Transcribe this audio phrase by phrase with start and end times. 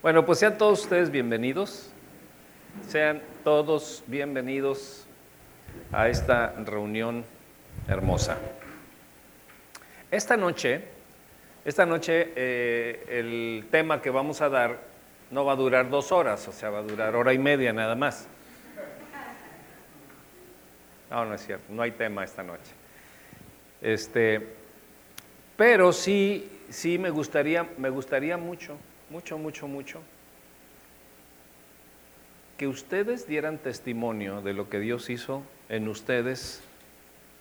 [0.00, 1.90] Bueno, pues sean todos ustedes bienvenidos.
[2.86, 5.08] Sean todos bienvenidos
[5.90, 7.24] a esta reunión
[7.88, 8.38] hermosa.
[10.08, 10.84] Esta noche,
[11.64, 14.78] esta noche eh, el tema que vamos a dar
[15.32, 17.96] no va a durar dos horas, o sea, va a durar hora y media nada
[17.96, 18.28] más.
[21.10, 22.70] No, no es cierto, no hay tema esta noche.
[23.82, 24.46] Este,
[25.56, 28.78] pero sí, sí me gustaría, me gustaría mucho
[29.10, 30.02] mucho, mucho, mucho,
[32.56, 36.62] que ustedes dieran testimonio de lo que Dios hizo en ustedes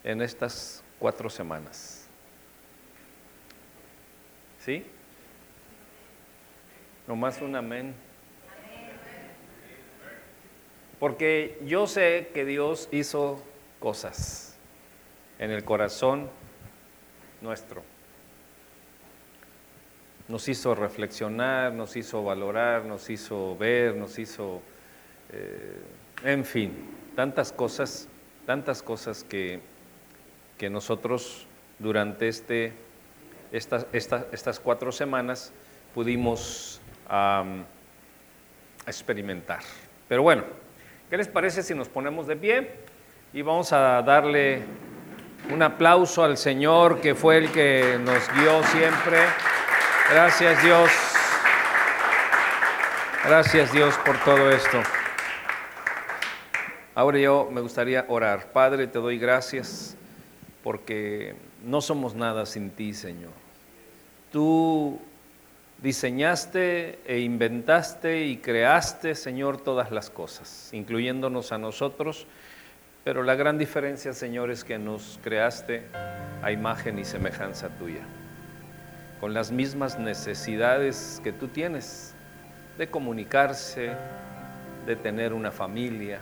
[0.03, 2.07] en estas cuatro semanas.
[4.59, 4.85] ¿Sí?
[7.07, 7.95] Nomás un amén.
[10.99, 13.43] Porque yo sé que Dios hizo
[13.79, 14.57] cosas
[15.39, 16.29] en el corazón
[17.41, 17.83] nuestro
[20.27, 24.61] nos hizo reflexionar, nos hizo valorar, nos hizo ver, nos hizo,
[25.31, 25.81] eh,
[26.23, 26.73] en fin,
[27.15, 28.09] tantas cosas,
[28.45, 29.61] tantas cosas que,
[30.57, 31.47] que nosotros
[31.79, 32.73] durante este,
[33.51, 35.53] estas, estas cuatro semanas
[35.93, 36.81] pudimos
[38.85, 39.61] experimentar.
[40.09, 40.43] Pero bueno,
[41.09, 42.71] ¿qué les parece si nos ponemos de pie
[43.33, 44.63] y vamos a darle
[45.53, 49.19] un aplauso al Señor que fue el que nos guió siempre?
[50.09, 50.89] Gracias Dios.
[53.25, 54.81] Gracias Dios por todo esto.
[56.95, 58.53] Ahora yo me gustaría orar.
[58.53, 59.97] Padre, te doy gracias
[60.63, 61.35] porque
[61.65, 63.33] no somos nada sin ti, Señor.
[64.31, 64.97] Tú
[65.81, 72.27] diseñaste e inventaste y creaste, Señor, todas las cosas, incluyéndonos a nosotros,
[73.03, 75.83] pero la gran diferencia, Señor, es que nos creaste
[76.41, 78.05] a imagen y semejanza tuya
[79.19, 82.13] con las mismas necesidades que tú tienes
[82.77, 83.91] de comunicarse,
[84.85, 86.19] de tener una familia,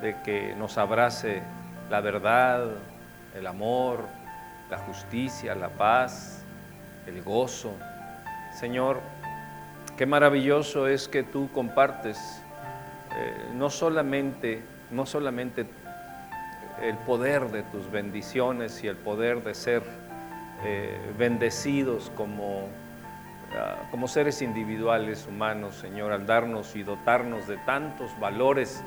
[0.00, 1.42] de que nos abrace
[1.90, 2.66] la verdad,
[3.34, 4.04] el amor,
[4.70, 6.42] la justicia, la paz,
[7.06, 7.72] el gozo.
[8.58, 9.00] Señor,
[9.98, 12.18] qué maravilloso es que tú compartes
[13.16, 15.66] eh, no solamente, no solamente
[16.80, 19.82] el poder de tus bendiciones y el poder de ser
[20.64, 22.68] eh, bendecidos como,
[23.56, 28.82] ah, como seres individuales, humanos, Señor, al darnos y dotarnos de tantos valores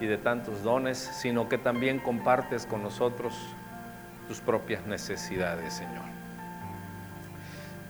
[0.00, 3.34] y de tantos dones, sino que también compartes con nosotros
[4.28, 6.04] tus propias necesidades, Señor.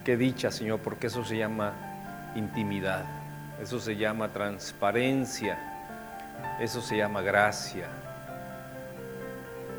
[0.05, 1.73] Qué dicha, Señor, porque eso se llama
[2.37, 3.05] intimidad,
[3.61, 5.59] eso se llama transparencia,
[6.61, 7.89] eso se llama gracia,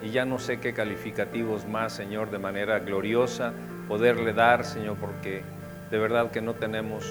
[0.01, 3.53] y ya no sé qué calificativos más, Señor, de manera gloriosa
[3.87, 5.43] poderle dar, Señor, porque
[5.89, 7.05] de verdad que no tenemos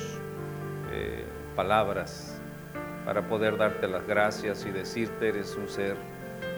[0.93, 1.25] eh,
[1.55, 2.41] palabras
[3.05, 5.97] para poder darte las gracias y decirte eres un ser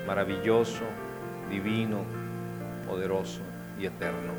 [0.07, 0.85] maravilloso,
[1.51, 2.05] divino,
[2.89, 3.41] poderoso
[3.79, 4.33] y eterno.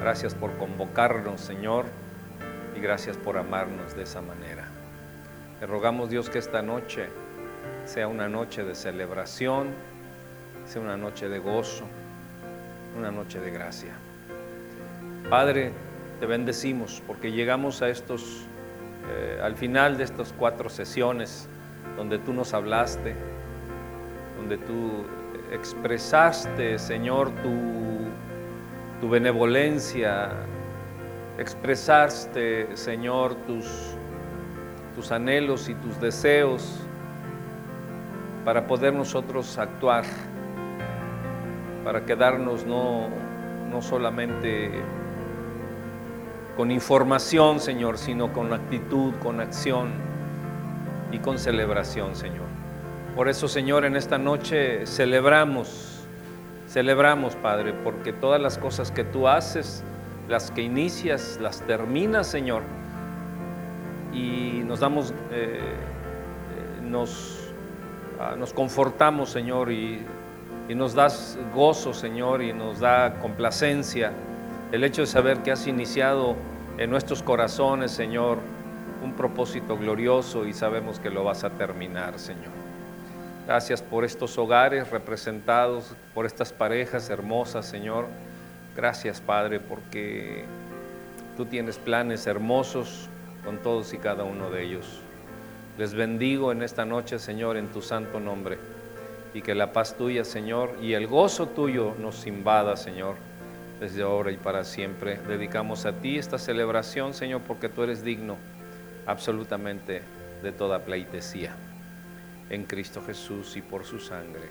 [0.00, 1.86] Gracias por convocarnos, Señor,
[2.76, 4.68] y gracias por amarnos de esa manera.
[5.58, 7.08] Te rogamos, Dios, que esta noche
[7.86, 9.68] sea una noche de celebración,
[10.66, 11.84] sea una noche de gozo,
[12.98, 13.92] una noche de gracia.
[15.30, 15.72] Padre,
[16.20, 18.42] te bendecimos porque llegamos a estos,
[19.10, 21.48] eh, al final de estas cuatro sesiones
[21.96, 23.14] donde tú nos hablaste,
[24.38, 25.04] donde tú
[25.52, 30.30] expresaste, Señor, tu, tu benevolencia,
[31.38, 33.66] expresaste, Señor, tus,
[34.96, 36.80] tus anhelos y tus deseos
[38.44, 40.04] para poder nosotros actuar
[41.86, 43.06] para quedarnos no,
[43.70, 44.72] no solamente
[46.56, 49.92] con información, Señor, sino con actitud, con acción
[51.12, 52.46] y con celebración, Señor.
[53.14, 56.04] Por eso, Señor, en esta noche celebramos,
[56.68, 59.84] celebramos, Padre, porque todas las cosas que tú haces,
[60.28, 62.62] las que inicias, las terminas, Señor,
[64.12, 67.52] y nos damos, eh, eh, nos,
[68.18, 70.04] ah, nos confortamos, Señor, y
[70.68, 74.12] y nos das gozo, Señor, y nos da complacencia
[74.72, 76.34] el hecho de saber que has iniciado
[76.78, 78.38] en nuestros corazones, Señor,
[79.02, 82.56] un propósito glorioso y sabemos que lo vas a terminar, Señor.
[83.46, 88.06] Gracias por estos hogares representados, por estas parejas hermosas, Señor.
[88.74, 90.44] Gracias, Padre, porque
[91.36, 93.08] tú tienes planes hermosos
[93.44, 95.00] con todos y cada uno de ellos.
[95.78, 98.58] Les bendigo en esta noche, Señor, en tu santo nombre
[99.36, 103.16] y que la paz tuya, Señor, y el gozo tuyo nos invada, Señor,
[103.78, 105.18] desde ahora y para siempre.
[105.28, 108.38] Dedicamos a ti esta celebración, Señor, porque tú eres digno
[109.04, 110.00] absolutamente
[110.42, 111.54] de toda pleitesía.
[112.48, 114.48] En Cristo Jesús y por su sangre.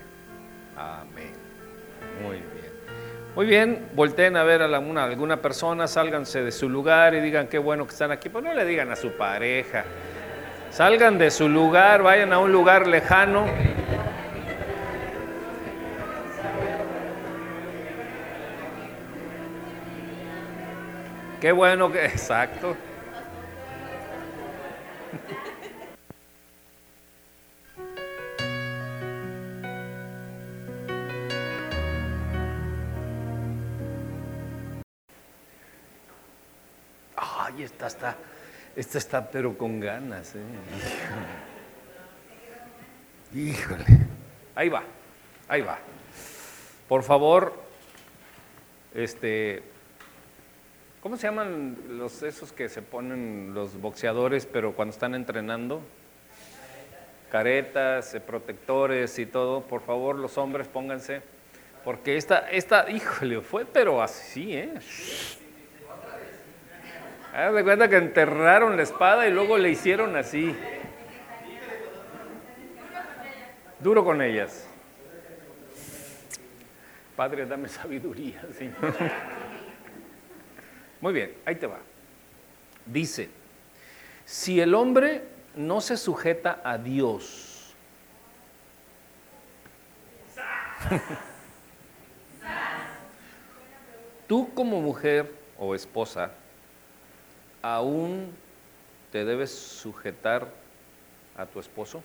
[0.77, 1.33] Amén.
[2.21, 2.75] Muy bien.
[3.35, 7.57] Muy bien, volteen a ver a alguna persona, sálganse de su lugar y digan qué
[7.57, 8.29] bueno que están aquí.
[8.29, 9.83] Pues no le digan a su pareja.
[10.69, 13.47] Salgan de su lugar, vayan a un lugar lejano.
[21.45, 22.75] Qué bueno que, exacto.
[37.15, 38.15] Ay, esta está,
[38.75, 40.33] esta está pero con ganas.
[40.33, 40.41] ¿eh?
[43.35, 43.85] Híjole.
[44.55, 44.81] Ahí va,
[45.47, 45.77] ahí va.
[46.87, 47.53] Por favor,
[48.95, 49.74] este,
[51.05, 55.83] ¿cómo se llaman los esos que se ponen los boxeadores, pero cuando están entrenando?
[57.31, 59.61] Caretas, eh, protectores y todo.
[59.61, 61.21] Por favor, los hombres pónganse,
[61.83, 64.73] porque esta, esta, híjole, fue pero así, ¿eh?
[67.35, 70.55] Haz de cuenta que enterraron la espada y luego le hicieron así.
[73.79, 74.67] Duro con ellas.
[77.15, 78.95] Padre, dame sabiduría, Señor.
[81.01, 81.79] Muy bien, ahí te va.
[82.85, 83.29] Dice,
[84.25, 85.23] si el hombre
[85.55, 87.73] no se sujeta a Dios,
[94.27, 96.31] tú como mujer o esposa,
[97.61, 98.33] ¿aún
[99.11, 100.47] te debes sujetar
[101.37, 102.03] a tu esposo?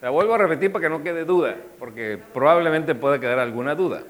[0.00, 4.04] La vuelvo a repetir para que no quede duda, porque probablemente pueda quedar alguna duda.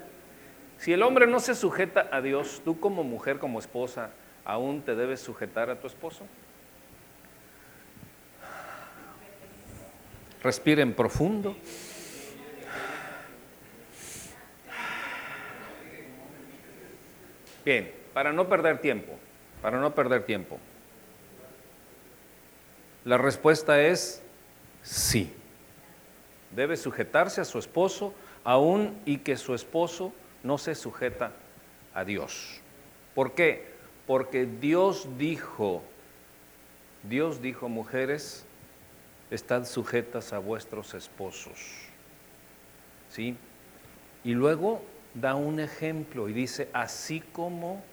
[0.77, 4.11] Si el hombre no se sujeta a Dios, tú como mujer, como esposa,
[4.45, 6.25] ¿aún te debes sujetar a tu esposo?
[10.43, 11.55] Respiren profundo.
[17.65, 19.17] Bien, para no perder tiempo,
[19.61, 20.59] para no perder tiempo.
[23.05, 24.21] La respuesta es
[24.81, 25.33] sí.
[26.51, 28.13] Debe sujetarse a su esposo,
[28.43, 30.13] aun y que su esposo
[30.43, 31.31] no se sujeta
[31.93, 32.61] a Dios.
[33.13, 33.67] ¿Por qué?
[34.07, 35.83] Porque Dios dijo,
[37.03, 38.45] Dios dijo, mujeres,
[39.29, 41.59] estad sujetas a vuestros esposos.
[43.09, 43.37] ¿Sí?
[44.23, 44.81] Y luego
[45.13, 47.83] da un ejemplo y dice, así como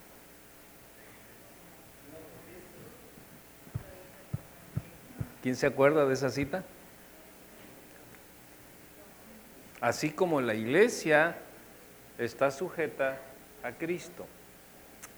[5.47, 6.65] ¿Quién se acuerda de esa cita?
[9.81, 11.37] Así como la iglesia
[12.19, 13.19] está sujeta
[13.63, 14.27] a Cristo.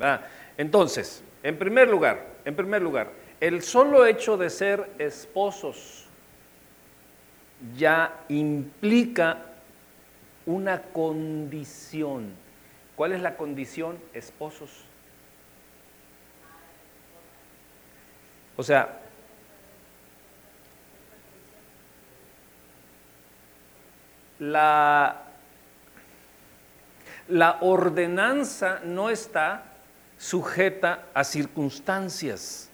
[0.00, 0.22] Ah,
[0.56, 3.10] entonces, en primer lugar, en primer lugar,
[3.40, 6.06] el solo hecho de ser esposos
[7.76, 9.44] ya implica
[10.46, 12.32] una condición.
[12.96, 13.98] ¿Cuál es la condición?
[14.12, 14.84] Esposos.
[18.56, 18.98] O sea,
[24.38, 25.22] la,
[27.28, 29.64] la ordenanza no está
[30.18, 32.70] sujeta a circunstancias.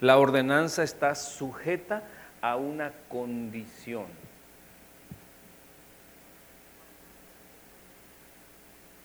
[0.00, 2.02] La ordenanza está sujeta
[2.40, 4.06] a una condición.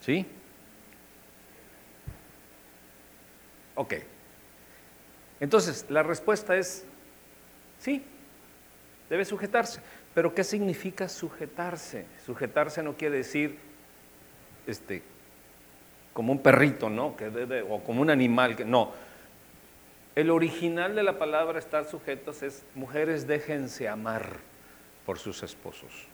[0.01, 0.25] ¿Sí?
[3.75, 3.93] Ok.
[5.39, 6.85] Entonces, la respuesta es
[7.79, 8.03] sí,
[9.09, 9.81] debe sujetarse.
[10.13, 12.05] Pero ¿qué significa sujetarse?
[12.25, 13.57] Sujetarse no quiere decir
[14.67, 15.03] este,
[16.13, 17.15] como un perrito, ¿no?
[17.15, 18.91] Que o como un animal, que no.
[20.15, 24.37] El original de la palabra estar sujetos es mujeres déjense amar
[25.05, 26.07] por sus esposos.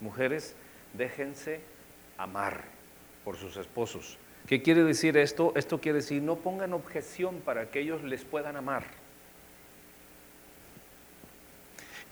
[0.00, 0.56] Mujeres
[0.94, 1.60] déjense
[2.18, 2.64] amar
[3.24, 4.18] por sus esposos.
[4.48, 5.52] ¿Qué quiere decir esto?
[5.54, 8.84] Esto quiere decir no pongan objeción para que ellos les puedan amar.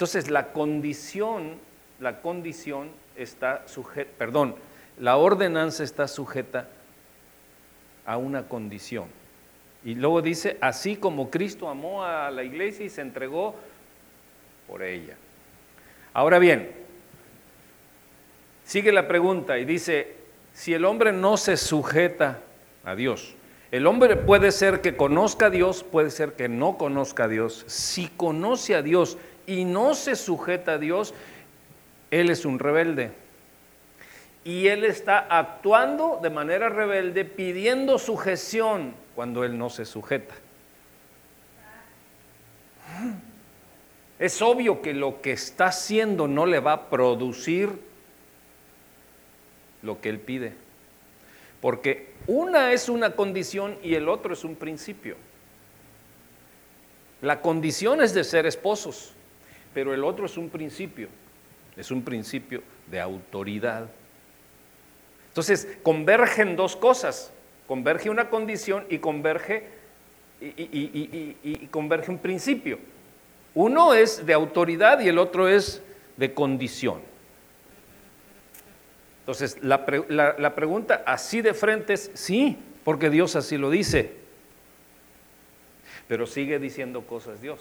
[0.03, 1.59] Entonces, la condición,
[2.01, 4.57] la condición está sujeta, perdón,
[4.99, 6.67] la ordenanza está sujeta
[8.05, 9.05] a una condición.
[9.85, 13.55] Y luego dice, así como Cristo amó a la iglesia y se entregó
[14.67, 15.15] por ella.
[16.13, 16.73] Ahora bien,
[18.65, 20.17] sigue la pregunta y dice,
[20.53, 22.41] si el hombre no se sujeta
[22.83, 23.37] a Dios,
[23.73, 27.65] el hombre puede ser que conozca a Dios, puede ser que no conozca a Dios.
[27.69, 31.15] Si conoce a Dios y no se sujeta a Dios,
[32.11, 33.13] él es un rebelde.
[34.45, 40.35] y él está actuando de manera rebelde, pidiendo sujeción cuando él no se sujeta.
[44.19, 47.71] Es obvio que lo que está haciendo no le va a producir
[49.83, 50.55] lo que él pide.
[51.61, 55.17] Porque una es una condición y el otro es un principio.
[57.21, 59.15] La condición es de ser esposos,
[59.75, 61.09] pero el otro es un principio.
[61.77, 63.89] Es un principio de autoridad.
[65.29, 67.33] Entonces, convergen dos cosas.
[67.67, 69.65] Converge una condición y converge,
[70.41, 72.79] y, converge un principio.
[73.55, 75.83] Uno es de autoridad y el otro es
[76.17, 77.01] de condición.
[79.21, 84.13] Entonces, la, la, pregunta así de frente es sí, porque Dios así lo dice.
[86.09, 87.61] Pero sigue diciendo cosas Dios.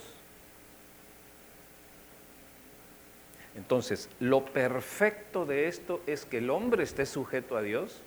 [3.55, 8.01] Entonces, lo perfecto de esto es que el hombre esté sujeto a Dios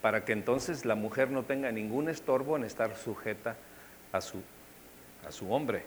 [0.00, 3.56] para que entonces la mujer no tenga ningún estorbo en estar sujeta
[4.12, 4.40] a su,
[5.26, 5.84] a su hombre.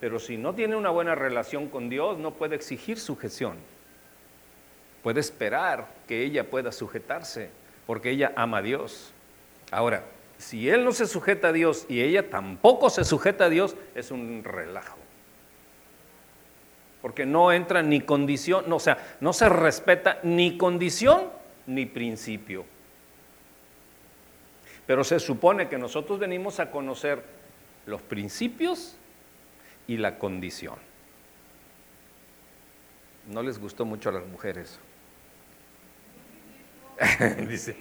[0.00, 3.56] Pero si no tiene una buena relación con Dios, no puede exigir sujeción.
[5.02, 7.50] Puede esperar que ella pueda sujetarse,
[7.86, 9.12] porque ella ama a Dios.
[9.70, 10.04] Ahora,
[10.38, 14.10] si él no se sujeta a Dios y ella tampoco se sujeta a Dios, es
[14.10, 15.01] un relajo.
[17.02, 21.30] Porque no entra ni condición, o sea, no se respeta ni condición
[21.66, 22.64] ni principio.
[24.86, 27.22] Pero se supone que nosotros venimos a conocer
[27.86, 28.96] los principios
[29.86, 30.76] y la condición.
[33.28, 34.78] No les gustó mucho a las mujeres.
[37.48, 37.76] Dice.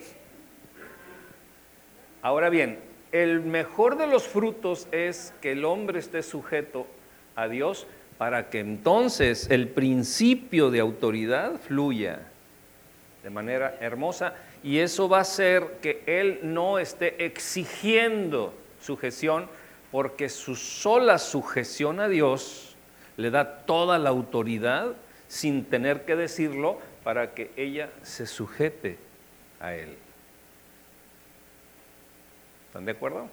[2.22, 2.80] Ahora bien,
[3.12, 6.86] el mejor de los frutos es que el hombre esté sujeto
[7.36, 7.88] a Dios
[8.22, 12.20] para que entonces el principio de autoridad fluya
[13.24, 19.48] de manera hermosa y eso va a hacer que él no esté exigiendo sujeción
[19.92, 22.76] porque su sola sujeción a Dios
[23.18, 24.94] le da toda la autoridad
[25.28, 29.00] sin tener que decirlo para que ella se sujete
[29.60, 29.98] a Él.
[32.68, 33.28] ¿Están de acuerdo?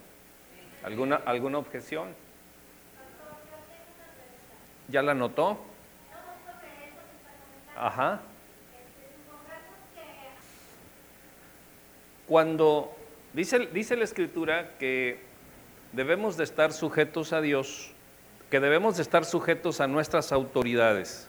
[0.82, 2.08] ¿Alguna, alguna objeción?
[4.88, 5.58] ¿Ya la notó?
[7.76, 8.20] Ajá.
[12.26, 12.94] Cuando
[13.32, 15.20] dice, dice la escritura que
[15.92, 17.92] debemos de estar sujetos a Dios,
[18.50, 21.28] que debemos de estar sujetos a nuestras autoridades.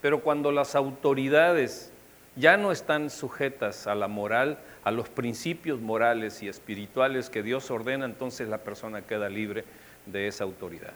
[0.00, 1.92] Pero cuando las autoridades
[2.36, 7.70] ya no están sujetas a la moral, a los principios morales y espirituales que Dios
[7.70, 9.64] ordena, entonces la persona queda libre
[10.06, 10.94] de esa autoridad.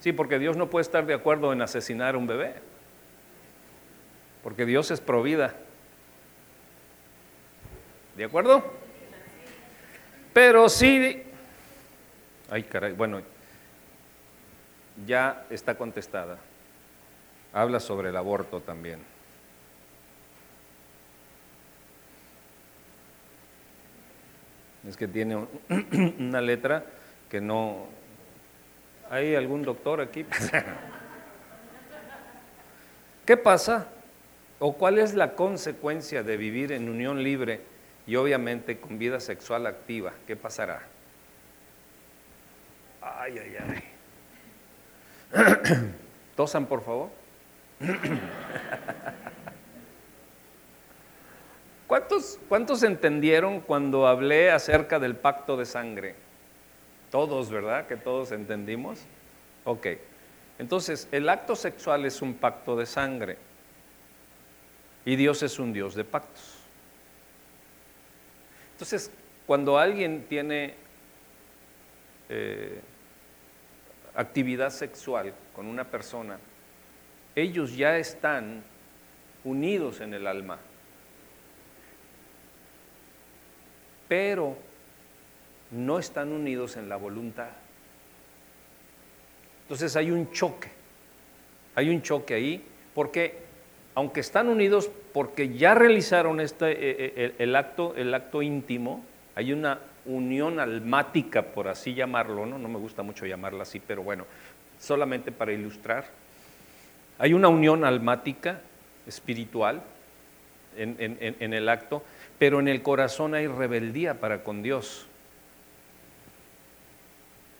[0.00, 2.54] Sí, porque Dios no puede estar de acuerdo en asesinar a un bebé,
[4.42, 5.54] porque Dios es provida.
[8.16, 8.64] ¿De acuerdo?
[10.32, 11.22] Pero sí,
[12.50, 13.22] ay caray, bueno,
[15.06, 16.38] ya está contestada.
[17.52, 19.00] Habla sobre el aborto también.
[24.86, 25.46] Es que tiene
[26.18, 26.84] una letra
[27.28, 27.86] que no...
[29.10, 30.24] ¿Hay algún doctor aquí?
[33.26, 33.88] ¿Qué pasa?
[34.58, 37.60] ¿O cuál es la consecuencia de vivir en unión libre
[38.06, 40.82] y obviamente con vida sexual activa, ¿qué pasará?
[43.02, 45.30] Ay, ay, ay.
[46.36, 47.10] Tosan, por favor.
[51.86, 56.14] ¿Cuántos, ¿Cuántos entendieron cuando hablé acerca del pacto de sangre?
[57.10, 57.86] Todos, ¿verdad?
[57.86, 59.00] Que todos entendimos.
[59.64, 59.86] Ok.
[60.58, 63.38] Entonces, el acto sexual es un pacto de sangre.
[65.04, 66.58] Y Dios es un Dios de pactos.
[68.72, 69.10] Entonces,
[69.46, 70.74] cuando alguien tiene
[72.28, 72.80] eh,
[74.14, 76.38] actividad sexual con una persona,
[77.34, 78.62] ellos ya están
[79.44, 80.58] unidos en el alma.
[84.08, 84.56] Pero
[85.70, 87.50] no están unidos en la voluntad.
[89.62, 90.68] Entonces hay un choque,
[91.74, 93.48] hay un choque ahí, porque
[93.94, 99.52] aunque están unidos porque ya realizaron este, eh, eh, el, acto, el acto íntimo, hay
[99.52, 102.58] una unión almática, por así llamarlo, ¿no?
[102.58, 104.24] no me gusta mucho llamarla así, pero bueno,
[104.78, 106.06] solamente para ilustrar.
[107.18, 108.60] Hay una unión almática,
[109.06, 109.82] espiritual,
[110.76, 112.04] en el acto,
[112.38, 115.08] pero en el corazón hay rebeldía para con Dios.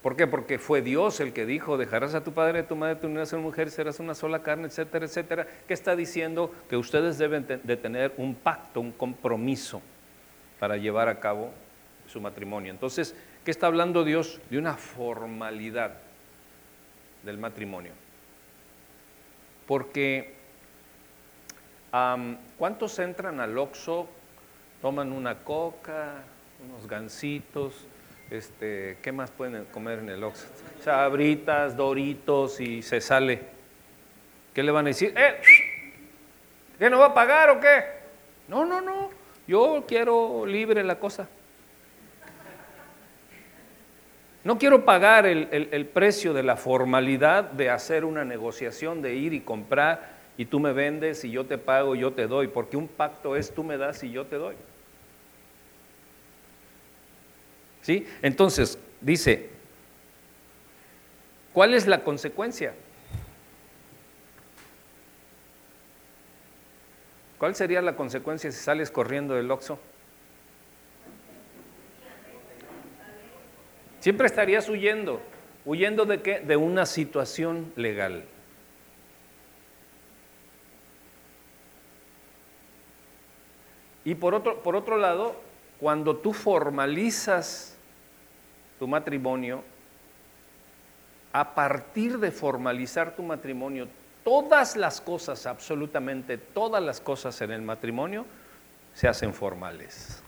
[0.08, 0.26] ¿Por qué?
[0.26, 3.34] Porque fue Dios el que dijo, dejarás a tu padre a tu madre, tu unirás
[3.34, 5.46] a una mujer, serás una sola carne, etcétera, etcétera.
[5.66, 6.50] ¿Qué está diciendo?
[6.70, 9.82] Que ustedes deben de tener un pacto, un compromiso
[10.58, 11.50] para llevar a cabo
[12.06, 12.72] su matrimonio.
[12.72, 14.40] Entonces, ¿qué está hablando Dios?
[14.48, 15.98] De una formalidad
[17.22, 17.92] del matrimonio.
[19.66, 20.36] Porque,
[22.56, 24.08] ¿cuántos entran al Oxxo,
[24.80, 26.22] toman una coca,
[26.66, 27.86] unos gansitos,
[28.30, 30.46] este, ¿qué más pueden comer en el Oxxo?
[30.82, 33.40] Sabritas, doritos y se sale.
[34.52, 35.14] ¿Qué le van a decir?
[35.16, 35.40] ¡Eh!
[36.78, 37.84] ¿Qué no va a pagar o qué?
[38.48, 39.10] No, no, no.
[39.46, 41.28] Yo quiero libre la cosa.
[44.44, 49.40] No quiero pagar el, precio de la formalidad de hacer una negociación, de ir y
[49.40, 53.36] comprar y tú me vendes y yo te pago, yo te doy, porque un pacto
[53.36, 54.54] es tú me das y yo te doy.
[58.22, 59.48] Entonces, dice,
[61.52, 62.74] ¿cuál es la consecuencia?
[67.38, 69.78] ¿Cuál sería la consecuencia si sales corriendo del Oxxo?
[74.00, 75.20] Siempre estarías huyendo.
[75.64, 76.40] ¿Huyendo de qué?
[76.40, 78.24] De una situación legal.
[84.04, 85.36] Y por otro, por otro lado,
[85.78, 87.77] cuando tú formalizas
[88.78, 89.62] tu matrimonio,
[91.32, 93.88] a partir de formalizar tu matrimonio,
[94.24, 98.24] todas las cosas, absolutamente todas las cosas en el matrimonio
[98.94, 100.22] se hacen formales.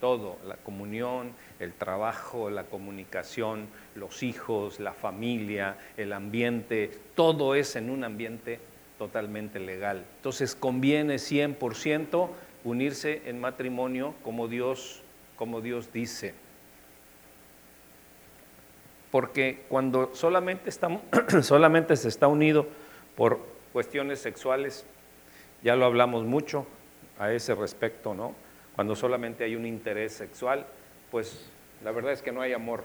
[0.00, 7.76] Todo, la comunión, el trabajo, la comunicación, los hijos, la familia, el ambiente, todo es
[7.76, 8.60] en un ambiente
[8.96, 10.04] totalmente legal.
[10.16, 12.30] Entonces conviene 100%
[12.64, 15.02] unirse en matrimonio como Dios,
[15.36, 16.34] como Dios dice
[19.10, 21.02] porque cuando solamente, estamos,
[21.42, 22.66] solamente se está unido
[23.16, 23.40] por
[23.72, 24.84] cuestiones sexuales,
[25.62, 26.66] ya lo hablamos mucho
[27.18, 28.34] a ese respecto, ¿no?
[28.74, 30.64] Cuando solamente hay un interés sexual,
[31.10, 31.50] pues
[31.84, 32.82] la verdad es que no hay amor.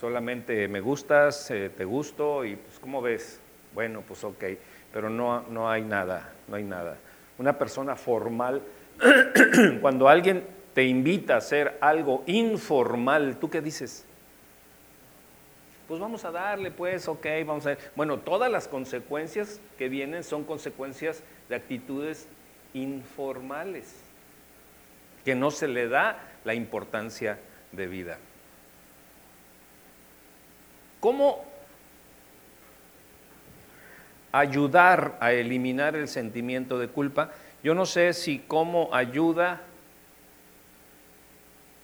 [0.00, 3.40] Solamente me gustas, eh, te gusto y pues ¿cómo ves?
[3.74, 4.44] Bueno, pues ok,
[4.92, 6.96] pero no, no hay nada, no hay nada.
[7.38, 8.62] Una persona formal,
[9.80, 14.06] cuando alguien te invita a hacer algo informal, ¿tú qué dices?
[15.92, 17.76] Pues vamos a darle, pues, ok, vamos a.
[17.96, 22.28] Bueno, todas las consecuencias que vienen son consecuencias de actitudes
[22.72, 23.94] informales,
[25.22, 27.38] que no se le da la importancia
[27.72, 28.16] de vida.
[31.00, 31.44] ¿Cómo
[34.32, 37.32] ayudar a eliminar el sentimiento de culpa?
[37.62, 39.60] Yo no sé si cómo ayuda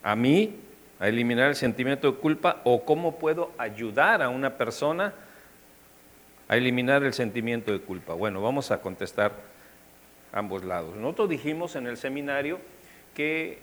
[0.03, 0.59] a mí
[1.00, 5.14] a eliminar el sentimiento de culpa o cómo puedo ayudar a una persona
[6.48, 8.14] a eliminar el sentimiento de culpa.
[8.14, 9.32] Bueno, vamos a contestar
[10.32, 10.96] ambos lados.
[10.96, 12.58] Nosotros dijimos en el seminario
[13.14, 13.58] que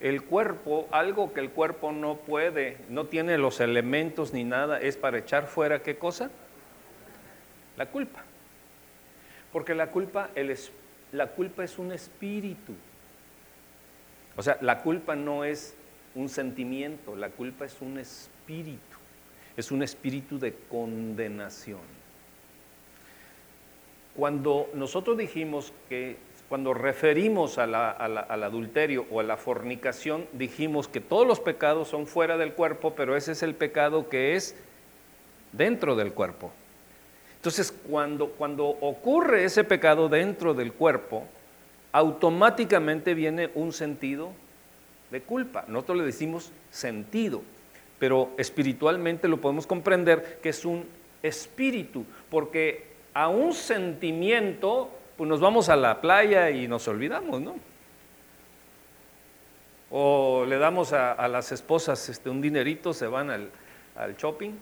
[0.00, 4.96] el cuerpo, algo que el cuerpo no puede, no tiene los elementos ni nada, es
[4.96, 6.30] para echar fuera qué cosa?
[7.76, 8.24] La culpa.
[9.52, 10.30] Porque la culpa,
[11.12, 12.74] la culpa es un espíritu.
[14.36, 15.74] O sea, la culpa no es
[16.14, 18.96] un sentimiento, la culpa es un espíritu,
[19.56, 21.80] es un espíritu de condenación.
[24.14, 26.16] Cuando nosotros dijimos que,
[26.48, 32.36] cuando referimos al adulterio o a la fornicación, dijimos que todos los pecados son fuera
[32.36, 34.54] del cuerpo, pero ese es el pecado que es
[35.52, 36.52] dentro del cuerpo.
[37.46, 38.26] Entonces, cuando,
[38.80, 41.26] ocurre ese pecado dentro del cuerpo,
[41.96, 44.30] automáticamente viene un sentido
[45.10, 45.64] de culpa.
[45.66, 47.40] Nosotros le decimos sentido,
[47.98, 50.84] pero espiritualmente lo podemos comprender que es un
[51.22, 57.54] espíritu, porque a un sentimiento, pues nos vamos a la playa y nos olvidamos, ¿no?
[59.90, 63.50] O le damos a, las esposas este, un dinerito, se van al,
[64.18, 64.52] shopping,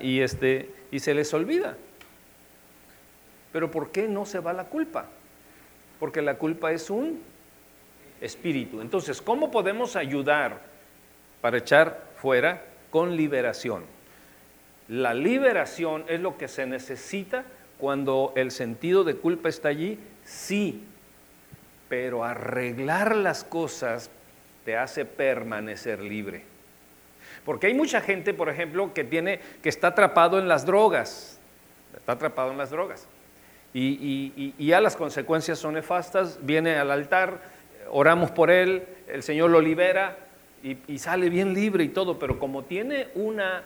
[0.00, 1.76] Y, este, y se les olvida.
[3.52, 5.10] Pero ¿por qué no se va la culpa?
[6.04, 7.22] Porque la culpa es un
[8.20, 8.82] espíritu.
[8.82, 10.60] Entonces, ¿cómo podemos ayudar
[11.40, 13.84] para echar fuera con liberación?
[14.88, 17.44] La liberación es lo que se necesita
[17.78, 20.84] cuando el sentido de culpa está allí, sí,
[21.88, 24.10] pero arreglar las cosas
[24.66, 26.42] te hace permanecer libre.
[27.46, 31.40] Porque hay mucha gente, por ejemplo, que tiene que está atrapado en las drogas.
[31.96, 33.08] Está atrapado en las drogas
[33.74, 37.40] y, ya las consecuencias son nefastas, viene al altar,
[37.90, 40.16] oramos por él, el Señor lo libera
[40.62, 43.64] y, sale bien libre y todo, pero como tiene una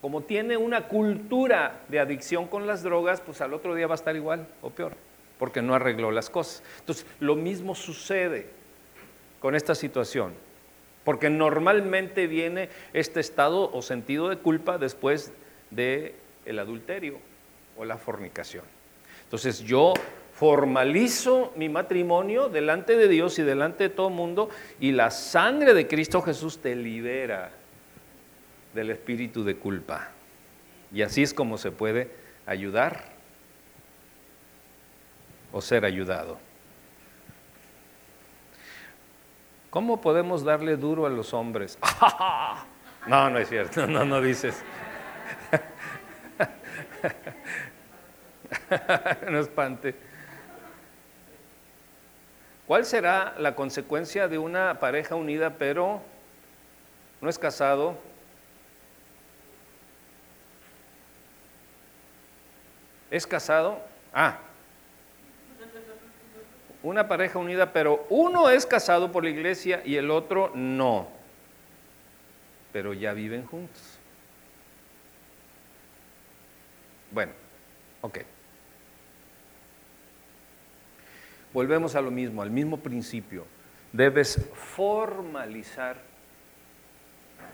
[0.00, 3.96] como tiene una cultura de adicción con las drogas, pues al otro día va a
[3.96, 4.92] estar igual o peor,
[5.38, 6.62] porque no arregló las cosas.
[6.80, 8.48] Entonces, lo mismo sucede
[9.40, 10.34] con esta situación,
[11.04, 15.32] porque normalmente viene este estado o sentido de culpa después
[15.70, 16.12] del
[16.44, 17.18] el adulterio
[17.78, 18.73] o la fornicación.
[19.24, 19.94] Entonces, yo
[20.34, 25.74] formalizo mi matrimonio delante de Dios y delante de todo el mundo y la sangre
[25.74, 27.50] de Cristo Jesús te libera
[28.74, 30.08] del espíritu de culpa.
[30.92, 32.10] Y así es como se puede
[32.46, 33.04] ayudar
[35.52, 36.38] o ser ayudado.
[39.70, 41.78] ¿Cómo podemos darle duro a los hombres?
[43.06, 44.62] No, no es cierto, no, no dices.
[49.30, 49.94] No espante.
[52.66, 56.00] ¿Cuál será la consecuencia de una pareja unida pero
[57.20, 57.96] no es casado?
[63.10, 63.78] ¿Es casado?
[64.12, 64.38] Ah,
[66.84, 71.08] una pareja unida, pero uno es casado por la iglesia y el otro no,
[72.72, 73.98] pero ya viven juntos.
[77.10, 77.32] Bueno,
[78.02, 78.18] ok.
[81.54, 83.46] Volvemos a lo mismo, al mismo principio.
[83.92, 85.96] Debes formalizar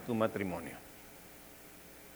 [0.06, 0.72] tu matrimonio.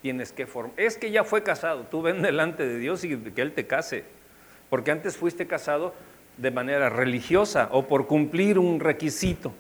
[0.01, 0.73] Tienes que formar.
[0.81, 4.05] Es que ya fue casado, tú ven delante de Dios y que Él te case.
[4.71, 5.95] Porque antes fuiste casado
[6.39, 9.53] de manera religiosa o por cumplir un requisito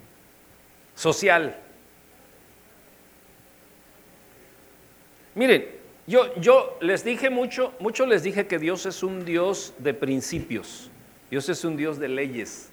[0.94, 1.60] social.
[5.34, 5.66] Miren,
[6.06, 10.90] yo, yo les dije mucho, mucho les dije que Dios es un Dios de principios.
[11.30, 12.70] Dios es un Dios de leyes.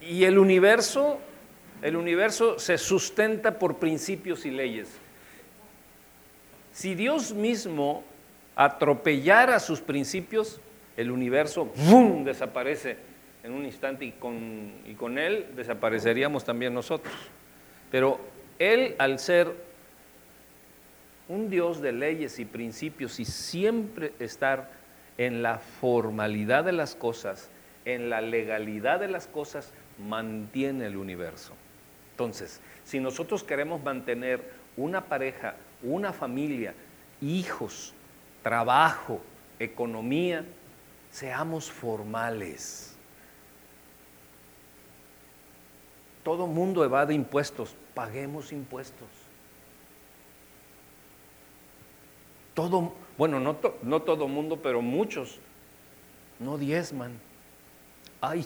[0.00, 1.18] Y el universo,
[1.82, 4.88] el universo se sustenta por principios y leyes.
[6.72, 8.04] Si Dios mismo
[8.56, 10.60] atropellara sus principios,
[10.96, 11.70] el universo
[12.24, 12.96] desaparece
[13.42, 17.14] en un instante y con él desapareceríamos también nosotros.
[17.90, 18.20] Pero
[18.58, 19.54] él, al ser
[21.28, 24.70] un Dios de leyes y principios y siempre estar
[25.26, 27.48] en la formalidad de las cosas,
[27.84, 31.52] en la legalidad de las cosas, mantiene el universo.
[32.12, 34.42] Entonces, si nosotros queremos mantener
[34.76, 36.74] una pareja, una familia,
[37.20, 37.94] hijos,
[38.42, 39.20] trabajo,
[39.60, 40.44] economía,
[41.10, 42.96] seamos formales.
[46.24, 49.08] Todo mundo evade impuestos, paguemos impuestos.
[52.54, 55.38] Todo, bueno, no, no todo mundo, pero muchos
[56.40, 57.12] no diezman.
[58.20, 58.44] Ay.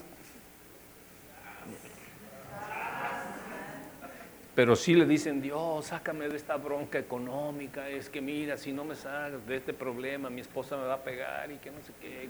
[4.55, 8.85] Pero sí le dicen, Dios, sácame de esta bronca económica, es que mira, si no
[8.85, 11.95] me sacas de este problema, mi esposa me va a pegar y que no sé
[11.99, 12.29] qué,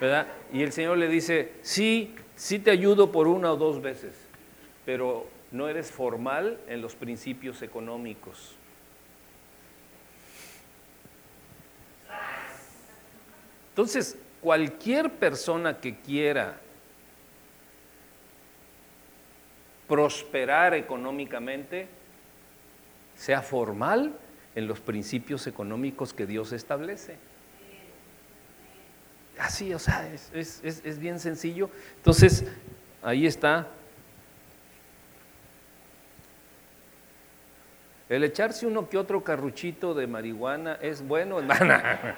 [0.00, 0.28] ¿verdad?
[0.54, 4.16] Y el Señor le dice, sí, sí te ayudo por una o dos veces,
[4.86, 8.56] pero no eres formal en los principios económicos.
[13.76, 16.58] Entonces, cualquier persona que quiera
[19.86, 21.86] prosperar económicamente,
[23.14, 24.16] sea formal
[24.54, 27.18] en los principios económicos que Dios establece.
[29.38, 31.68] Así, o sea, es, es bien sencillo.
[31.98, 32.46] Entonces,
[33.02, 33.68] ahí está.
[38.08, 42.16] El echarse uno que otro carruchito de marihuana es bueno, hermana.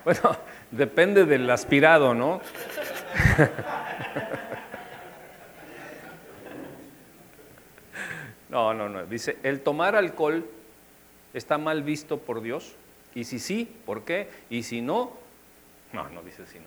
[0.04, 0.36] Bueno,
[0.70, 2.40] depende del aspirado, ¿no?
[8.48, 9.06] No, no, no.
[9.06, 10.44] Dice, el tomar alcohol
[11.32, 12.74] está mal visto por Dios.
[13.14, 14.28] Y si sí, ¿por qué?
[14.50, 15.12] Y si no,
[15.92, 16.66] no, no dice si no.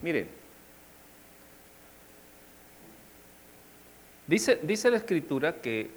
[0.00, 0.28] Miren,
[4.28, 5.90] dice, dice la escritura que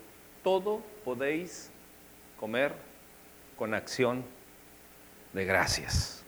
[0.43, 1.71] todo podéis
[2.39, 2.73] comer
[3.57, 4.23] con acción
[5.33, 6.23] de gracias.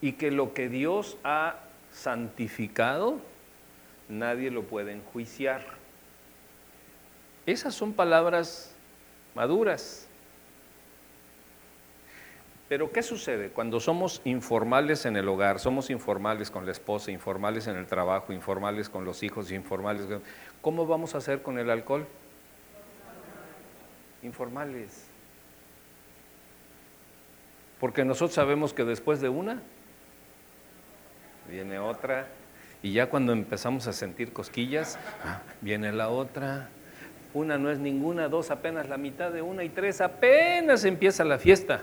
[0.00, 1.56] Y que lo que Dios ha
[1.92, 3.18] santificado,
[4.08, 5.64] nadie lo puede enjuiciar.
[7.46, 8.74] Esas son palabras
[9.34, 10.06] maduras.
[12.68, 17.66] Pero ¿qué sucede cuando somos informales en el hogar, somos informales con la esposa, informales
[17.66, 20.06] en el trabajo, informales con los hijos, informales?
[20.60, 22.06] ¿Cómo vamos a hacer con el alcohol?
[24.22, 25.09] Informales.
[27.80, 29.62] Porque nosotros sabemos que después de una,
[31.48, 32.28] viene otra,
[32.82, 34.98] y ya cuando empezamos a sentir cosquillas,
[35.60, 36.68] viene la otra.
[37.32, 41.38] Una no es ninguna, dos apenas la mitad de una y tres apenas empieza la
[41.38, 41.82] fiesta.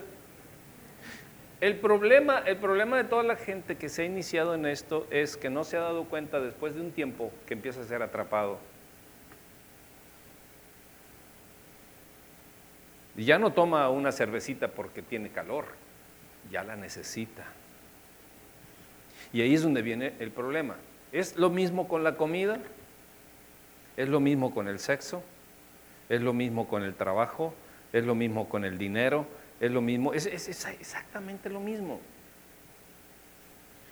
[1.59, 5.37] El problema, el problema de toda la gente que se ha iniciado en esto es
[5.37, 8.59] que no se ha dado cuenta después de un tiempo que empieza a ser atrapado.
[13.15, 15.65] Y ya no toma una cervecita porque tiene calor,
[16.51, 17.45] ya la necesita.
[19.33, 20.75] Y ahí es donde viene el problema.
[21.11, 22.59] Es lo mismo con la comida,
[23.95, 25.23] es lo mismo con el sexo,
[26.09, 27.53] es lo mismo con el trabajo,
[27.93, 29.25] es lo mismo con el dinero,
[29.59, 31.99] es lo mismo, es, exactamente lo mismo.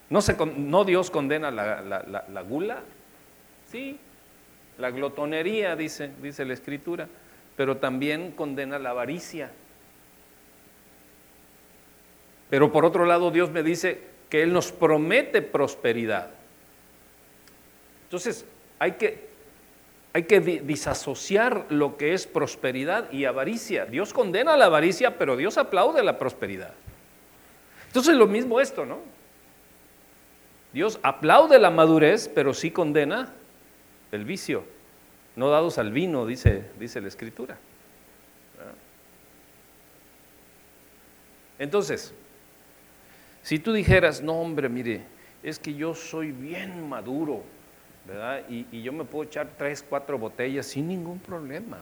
[0.10, 2.84] No, se, no Dios condena la, la, gula,
[3.72, 3.98] sí,
[4.78, 7.08] la glotonería, dice, dice la escritura,
[7.58, 9.52] pero también condena la avaricia.
[12.50, 16.32] Pero por otro lado, Dios me dice que Él nos promete prosperidad.
[18.04, 18.46] Entonces,
[18.80, 19.28] hay que,
[20.14, 23.86] hay que disasociar lo que es prosperidad y avaricia.
[23.86, 26.74] Dios condena la avaricia, pero Dios aplaude la prosperidad.
[27.88, 29.00] Entonces, lo mismo esto, ¿no?
[30.74, 33.34] Dios aplaude la madurez, pero sí condena
[34.12, 34.66] el vicio.
[35.36, 37.58] No dados al vino, dice, dice la escritura.
[41.58, 42.14] Entonces,
[43.46, 45.04] si tú dijeras, no hombre, mire,
[45.44, 47.44] es que yo soy bien maduro,
[48.08, 48.42] ¿verdad?
[48.50, 51.78] Y, yo me puedo echar tres, cuatro botellas sin ningún problema.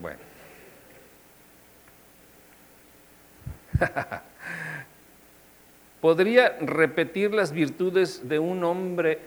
[0.00, 0.20] Bueno.
[6.00, 9.18] ¿Podría repetir las virtudes de un hombre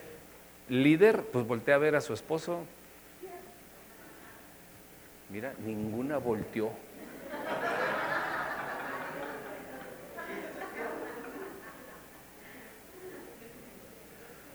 [0.68, 1.22] líder?
[1.22, 2.64] Pues voltea a ver a su esposo.
[5.30, 6.87] Mira, ninguna volteó.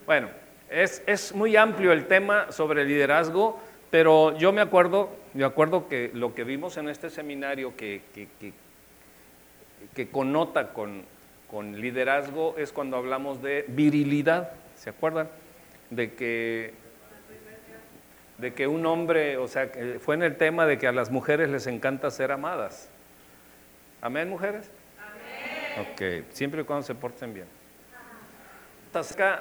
[0.06, 0.30] Bueno,
[0.70, 6.36] es, muy amplio el tema sobre liderazgo, pero yo me acuerdo, me acuerdo que lo
[6.36, 8.02] que vimos en este seminario que,
[9.96, 11.04] que, connota con,
[11.50, 15.30] con, liderazgo es cuando hablamos de virilidad, ¿se acuerdan?
[15.90, 16.74] De que,
[18.38, 19.70] de que un hombre, o sea,
[20.00, 22.90] fue en el tema de que a las mujeres les encanta ser amadas.
[24.02, 24.70] ¿Amén, mujeres?
[25.78, 25.88] Amén.
[25.92, 27.48] Ok, siempre y cuando se porten bien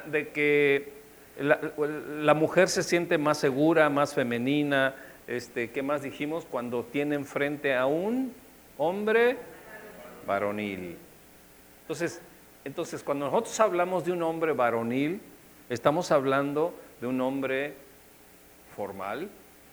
[0.05, 0.93] de que
[1.37, 4.95] la, mujer se siente más segura, más femenina,
[5.27, 6.45] este, ¿qué más dijimos?
[6.49, 8.33] Cuando tienen frente a un
[8.77, 9.37] hombre
[10.25, 10.97] varonil.
[11.81, 12.21] Entonces,
[12.65, 15.21] entonces, cuando nosotros hablamos de un hombre varonil,
[15.69, 17.75] estamos hablando de un hombre
[18.75, 19.29] formal.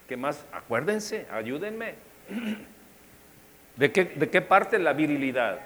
[0.09, 0.45] ¿Qué más?
[0.53, 1.95] Acuérdense, ayúdenme.
[3.77, 5.61] ¿De qué, de qué parte la virilidad?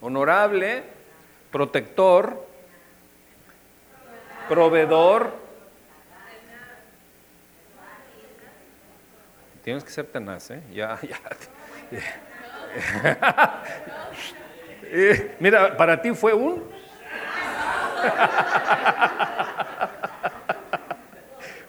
[0.00, 0.82] Honorable
[1.54, 2.44] protector,
[4.48, 5.32] proveedor.
[9.62, 10.60] Tienes que ser tenaz, ¿eh?
[10.72, 11.20] Ya, ya.
[15.38, 16.64] Mira, para ti fue un...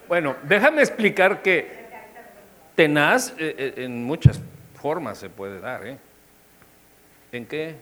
[0.08, 1.86] bueno, déjame explicar que
[2.74, 4.40] tenaz eh, eh, en muchas
[4.74, 5.86] formas se puede dar.
[5.86, 5.98] ¿eh?
[7.32, 7.76] ¿En qué?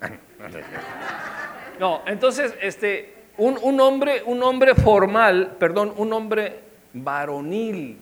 [1.80, 6.60] No, entonces, este, un, un, hombre, un hombre formal, perdón, un hombre
[6.92, 7.98] varonil,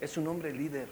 [0.00, 0.86] es un hombre líder.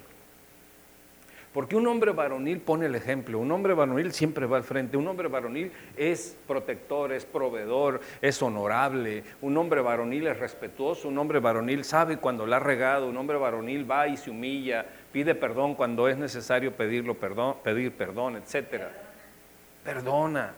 [1.53, 5.07] Porque un hombre varonil pone el ejemplo, un hombre varonil siempre va al frente, un
[5.07, 11.39] hombre varonil es protector, es proveedor, es honorable, un hombre varonil es respetuoso, un hombre
[11.39, 15.75] varonil sabe cuando la ha regado, un hombre varonil va y se humilla, pide perdón
[15.75, 19.11] cuando es necesario pedirlo perdón, pedir perdón, etcétera
[19.83, 20.53] perdona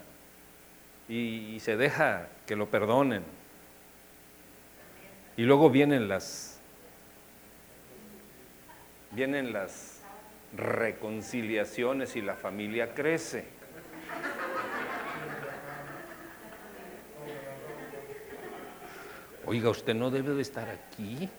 [1.08, 3.23] y, se deja que lo perdonen.
[5.38, 6.62] Y luego vienen las
[9.12, 9.92] vienen las
[10.56, 13.46] reconciliaciones y la familia crece.
[19.46, 21.30] Oiga, usted no debe de estar aquí.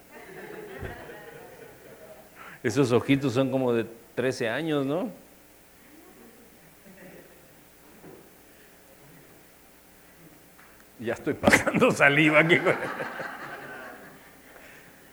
[2.62, 5.10] Esos ojitos son como de 13 años, ¿no?
[10.98, 12.58] Ya estoy pasando saliva aquí.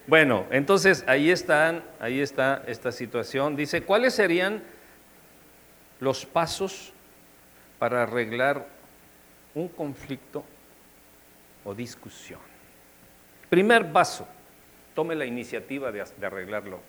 [0.06, 3.54] Bueno, entonces ahí están, ahí está esta situación.
[3.54, 4.62] Dice, ¿cuáles serían
[6.00, 6.92] los pasos
[7.78, 8.66] para arreglar
[9.54, 10.44] un conflicto
[11.64, 12.40] o discusión?
[13.48, 14.26] Primer paso,
[14.94, 16.80] tome la iniciativa de, arreglarlo.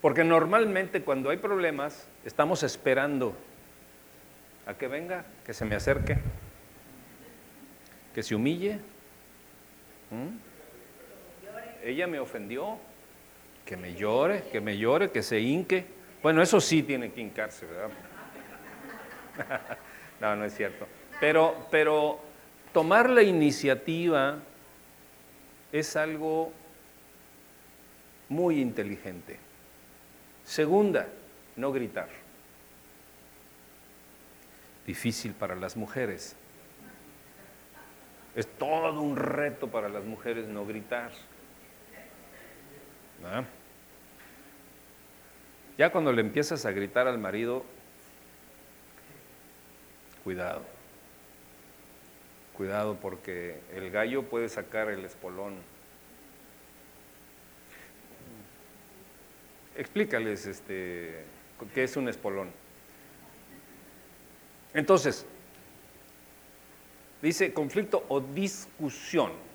[0.00, 3.36] Porque normalmente cuando hay problemas estamos esperando
[4.66, 6.16] a que venga, que se me acerque,
[8.14, 8.78] que se humille.
[11.86, 12.78] Ella me ofendió,
[13.64, 15.86] que me llore, que me llore, que se hinque.
[16.20, 17.90] Bueno, eso sí tiene que hincarse, ¿verdad?
[20.20, 20.88] no, no es cierto.
[21.20, 22.18] Pero, pero
[22.72, 24.40] tomar la iniciativa
[25.70, 26.52] es algo
[28.30, 29.38] muy inteligente.
[30.44, 31.06] Segunda,
[31.54, 32.08] no gritar.
[34.84, 36.34] Difícil para las mujeres.
[38.34, 41.12] Es todo un reto para las mujeres no gritar.
[45.78, 47.64] Ya cuando le empiezas a gritar al marido,
[50.24, 50.62] cuidado.
[52.56, 55.56] Cuidado porque el gallo puede sacar el espolón.
[59.76, 61.24] Explícales este,
[61.74, 62.50] qué es un espolón.
[64.72, 65.26] Entonces,
[67.20, 69.45] dice conflicto o discusión.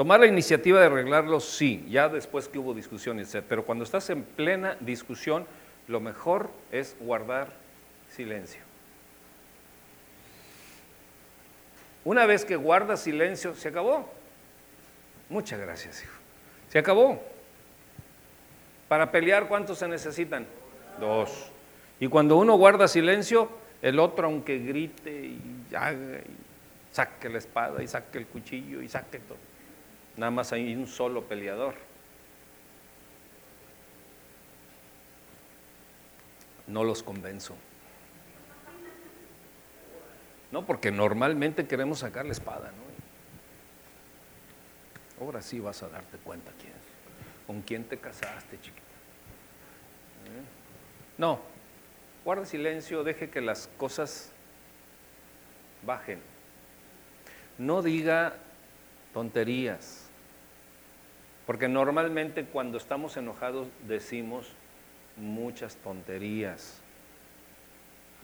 [0.00, 4.22] Tomar la iniciativa de arreglarlo, sí, ya después que hubo discusiones, pero cuando estás en
[4.22, 5.44] plena discusión,
[5.88, 7.52] lo mejor es guardar
[8.08, 8.62] silencio.
[12.02, 14.10] Una vez que guardas silencio, se acabó.
[15.28, 16.16] Muchas gracias, hijo.
[16.70, 17.22] Se acabó.
[18.88, 20.46] Para pelear, ¿cuántos se necesitan?
[20.98, 21.52] Dos.
[22.00, 23.50] Y cuando uno guarda silencio,
[23.82, 28.88] el otro, aunque grite y haga, y saque la espada, y saque el cuchillo, y
[28.88, 29.49] saque todo.
[30.20, 31.76] Nada más hay un solo peleador.
[36.66, 37.56] No los convenzo.
[40.52, 42.70] No, porque normalmente queremos sacar la espada,
[45.16, 45.24] ¿no?
[45.24, 46.74] Ahora sí vas a darte cuenta quién
[47.46, 48.80] con quién te casaste, chiquita.
[50.26, 50.42] ¿Eh?
[51.16, 51.40] No,
[52.26, 54.32] guarda silencio, deje que las cosas
[55.82, 56.20] bajen.
[57.56, 58.36] No diga
[59.14, 59.99] tonterías,
[61.50, 64.52] porque normalmente cuando estamos enojados decimos
[65.16, 66.80] muchas tonterías.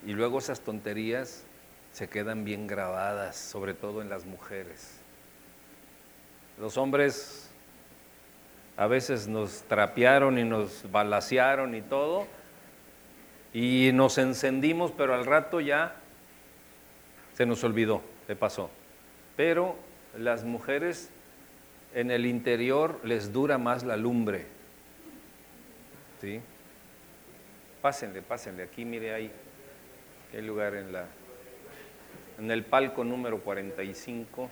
[0.06, 1.44] Y luego esas tonterías
[1.90, 5.00] se quedan bien grabadas, sobre todo en las mujeres.
[6.60, 7.50] Los hombres
[8.76, 12.28] a veces nos trapearon y nos balasearon y todo,
[13.52, 15.96] y nos encendimos, pero al rato ya
[17.34, 18.70] se nos olvidó, se pasó.
[19.36, 19.74] Pero
[20.16, 21.10] las mujeres
[21.96, 24.44] en el interior les dura más la lumbre.
[26.20, 26.42] ¿Sí?
[27.80, 29.32] Pásenle, pásenle, aquí mire ahí,
[30.32, 31.06] hay lugar en la
[32.38, 34.50] en el palco número 45.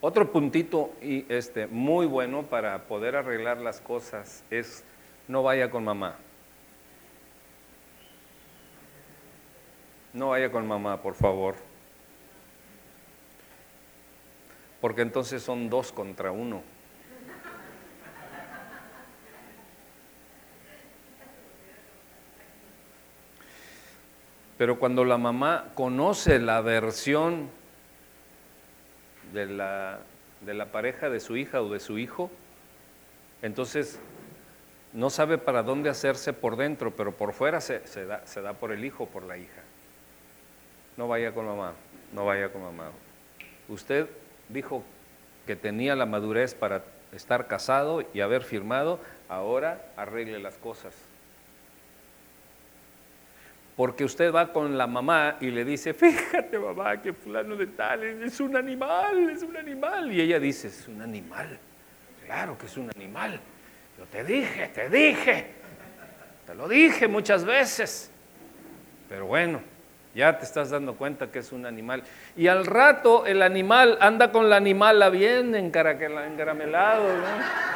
[0.00, 4.84] Otro puntito y este muy bueno para poder arreglar las cosas es
[5.26, 6.16] no vaya con mamá.
[10.12, 11.54] No vaya con mamá, por favor.
[14.80, 16.62] Porque entonces son dos contra uno.
[24.56, 27.48] Pero cuando la mamá conoce la versión
[29.32, 30.00] de la,
[30.42, 32.30] de la pareja de su hija o de su hijo,
[33.40, 33.98] entonces
[34.92, 38.72] no sabe para dónde hacerse por dentro, pero por fuera se, da, se da por
[38.72, 39.62] el hijo por la hija.
[41.00, 41.72] No vaya con mamá,
[42.12, 42.90] no vaya con mamá.
[43.70, 44.06] Usted
[44.50, 44.84] dijo
[45.46, 50.94] que tenía la madurez para estar casado y haber firmado, ahora arregle las cosas
[53.76, 58.02] porque usted va con la mamá y le dice, fíjate mamá que fulano de tal
[58.02, 60.12] es un animal, es un animal.
[60.12, 61.58] Y ella dice, es un animal,
[62.26, 63.40] claro que es un animal.
[63.96, 65.46] Yo te dije, te dije,
[66.46, 68.10] te lo dije muchas veces.
[69.08, 69.62] Pero bueno,
[70.14, 72.02] ya te estás dando cuenta que es un animal.
[72.36, 77.70] Y al rato el animal anda con la animala bien encaramelado, ¿no?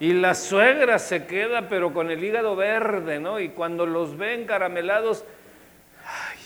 [0.00, 3.40] Y la suegra se queda, pero con el hígado verde, ¿no?
[3.40, 5.24] Y cuando los ven caramelados,
[6.04, 6.38] ay,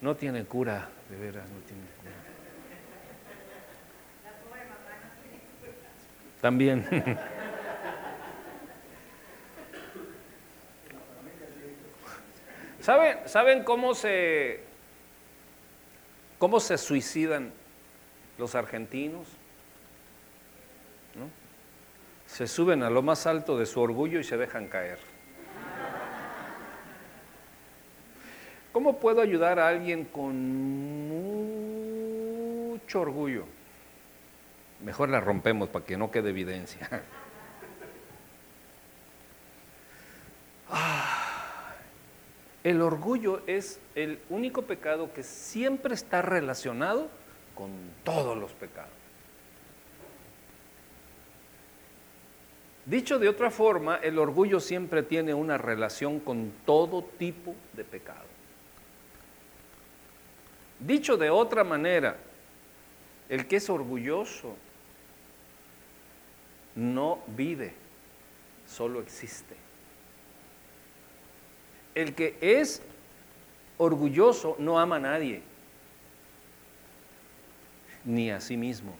[0.00, 2.12] no tiene cura, de veras, no tiene cura.
[6.40, 7.18] También.
[12.82, 14.60] ¿Saben, ¿Saben cómo se,
[16.38, 17.52] cómo se suicidan
[18.38, 19.26] los argentinos?
[22.26, 24.98] se suben a lo más alto de su orgullo y se dejan caer.
[28.72, 30.34] ¿Cómo puedo ayudar a alguien con
[32.72, 33.44] mucho orgullo?
[34.82, 36.88] Mejor la rompemos para que no quede evidencia.
[42.64, 47.08] El orgullo es el único pecado que siempre está relacionado
[47.54, 47.70] con
[48.04, 48.92] todos los pecados.
[52.84, 58.26] Dicho de otra forma, el orgullo siempre tiene una relación con todo tipo de pecado.
[60.80, 62.16] Dicho de otra manera,
[63.28, 64.56] el que es orgulloso
[66.74, 67.72] no vive,
[68.66, 69.61] solo existe.
[71.94, 72.82] El que es
[73.78, 75.42] orgulloso no ama a nadie,
[78.04, 78.94] ni a sí mismo.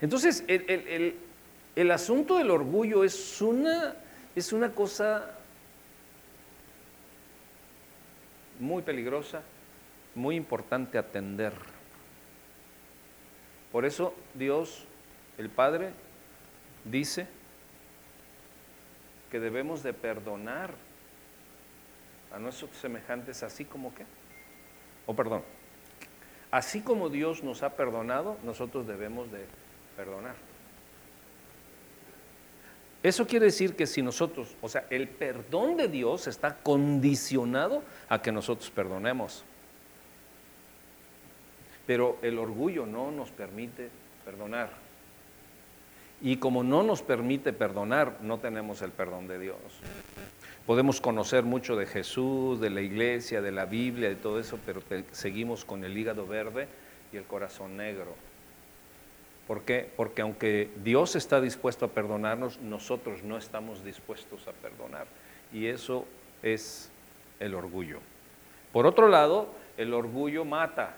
[0.00, 3.94] Entonces, el, asunto del orgullo es una,
[4.34, 5.36] es una cosa
[8.60, 9.42] muy peligrosa,
[10.14, 11.52] muy importante atender.
[13.72, 14.84] Por eso Dios,
[15.38, 15.92] el Padre,
[16.84, 17.26] dice
[19.38, 20.74] debemos de perdonar
[22.32, 24.04] a nuestros semejantes así como que,
[25.06, 25.42] o perdón,
[26.50, 29.44] así como Dios nos ha perdonado, nosotros debemos de
[29.96, 30.34] perdonar.
[33.02, 38.20] Eso quiere decir que si nosotros, o sea, el perdón de Dios está condicionado a
[38.20, 39.44] que nosotros perdonemos.
[41.86, 43.90] Pero el orgullo no nos permite
[44.24, 44.85] perdonar.
[46.20, 49.58] Y como no nos permite perdonar, no tenemos el perdón de Dios.
[50.66, 54.82] Podemos conocer mucho de Jesús, de la iglesia, de la Biblia, de todo eso, pero
[55.12, 56.66] seguimos con el hígado verde
[57.12, 58.14] y el corazón negro.
[59.46, 59.88] ¿Por qué?
[59.96, 65.06] Porque aunque Dios está dispuesto a perdonarnos, nosotros no estamos dispuestos a perdonar.
[65.52, 66.04] Y eso
[66.42, 66.90] es
[67.38, 68.00] el orgullo.
[68.72, 70.96] Por otro lado, el orgullo mata.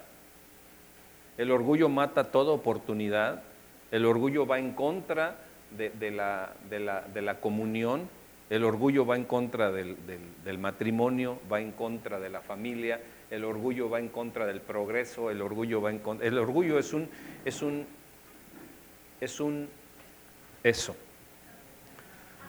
[1.37, 3.43] El orgullo mata toda oportunidad.
[3.91, 5.37] El orgullo va en contra
[5.71, 8.09] de, la, comunión.
[8.49, 13.01] El orgullo va en contra del, matrimonio, va en contra de la familia.
[13.29, 15.31] El orgullo va en contra del progreso.
[15.31, 16.27] El orgullo va en contra.
[16.27, 17.09] El orgullo es un,
[17.45, 17.85] es un
[19.21, 19.69] es un
[20.63, 20.95] eso.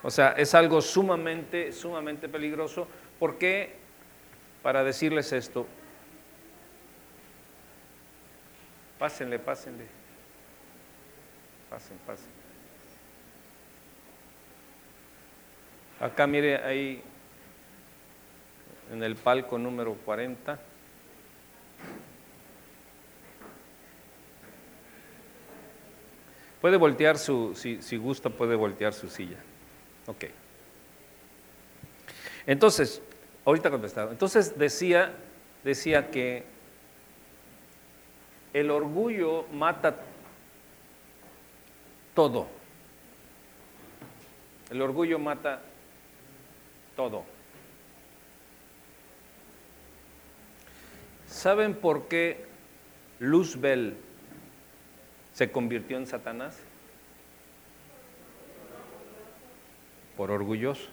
[0.03, 2.87] O sea, es algo sumamente, sumamente peligroso.
[3.19, 3.79] porque
[4.63, 5.67] Para decirles esto,
[8.99, 10.00] pásenle, pásenle.
[11.71, 12.27] Pasen, pasen.
[16.01, 17.01] Acá mire ahí
[18.91, 20.59] en el palco número 40.
[26.61, 29.39] Puede voltear su, si, gusta, puede voltear su silla.
[30.07, 30.25] Ok.
[32.47, 33.01] Entonces,
[33.45, 34.11] ahorita contestado.
[34.11, 35.15] Entonces decía,
[35.63, 36.45] decía que
[38.53, 40.01] el orgullo mata
[42.15, 42.49] todo.
[44.71, 45.63] El orgullo mata
[46.97, 47.25] todo.
[51.27, 52.45] ¿Saben por qué
[53.19, 53.97] Luzbel
[55.33, 56.59] se convirtió en Satanás?
[60.17, 60.89] Por orgulloso.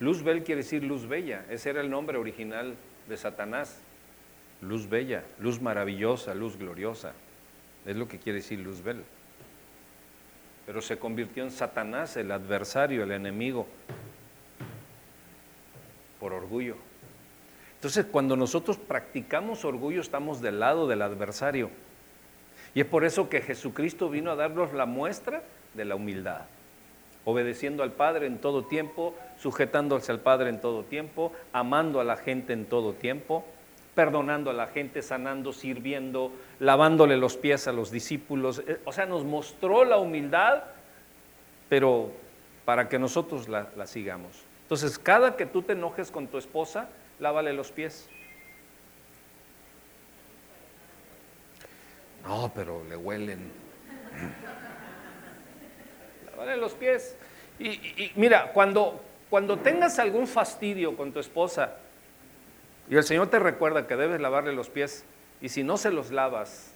[0.00, 2.76] Luzbel quiere decir luz bella, ese era el nombre original
[3.08, 3.80] de Satanás.
[4.60, 7.14] Luz bella, luz maravillosa, luz gloriosa.
[7.86, 9.02] Es lo que quiere decir Luzbel.
[10.66, 13.66] Pero se convirtió en Satanás, el adversario, el enemigo,
[16.20, 16.76] por orgullo.
[17.74, 21.68] Entonces, cuando nosotros practicamos orgullo, estamos del lado del adversario.
[22.74, 25.42] Y es por eso que Jesucristo vino a darnos la muestra
[25.74, 26.42] de la humildad,
[27.24, 32.16] obedeciendo al Padre en todo tiempo, sujetándose al Padre en todo tiempo, amando a la
[32.16, 33.44] gente en todo tiempo,
[33.94, 38.62] perdonando a la gente, sanando, sirviendo, lavándole los pies a los discípulos.
[38.66, 40.64] Eh, o sea, nos mostró la humildad,
[41.68, 42.10] pero
[42.64, 44.44] para que nosotros la, la sigamos.
[44.62, 46.88] Entonces, cada que tú te enojes con tu esposa,
[47.18, 48.08] lávale los pies.
[52.24, 53.50] No, pero le huelen.
[56.30, 57.16] Lávale los pies.
[57.58, 61.76] Y, mira, cuando, cuando tengas algún fastidio con tu esposa
[62.92, 65.06] y el Señor te recuerda que debes lavarle los pies,
[65.40, 66.74] y si no se los lavas,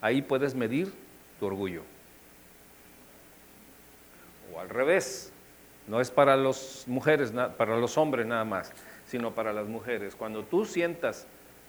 [0.00, 0.94] ahí puedes medir
[1.38, 1.82] tu orgullo.
[4.50, 5.30] O al revés,
[5.86, 8.72] no es para las mujeres, para los hombres nada más,
[9.04, 10.16] sino para las mujeres.
[10.16, 11.26] Cuando tú sientas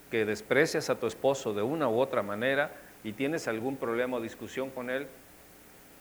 [0.10, 2.72] que desprecias a tu esposo de una u otra manera,
[3.04, 5.08] y tienes algún problema o discusión con Él,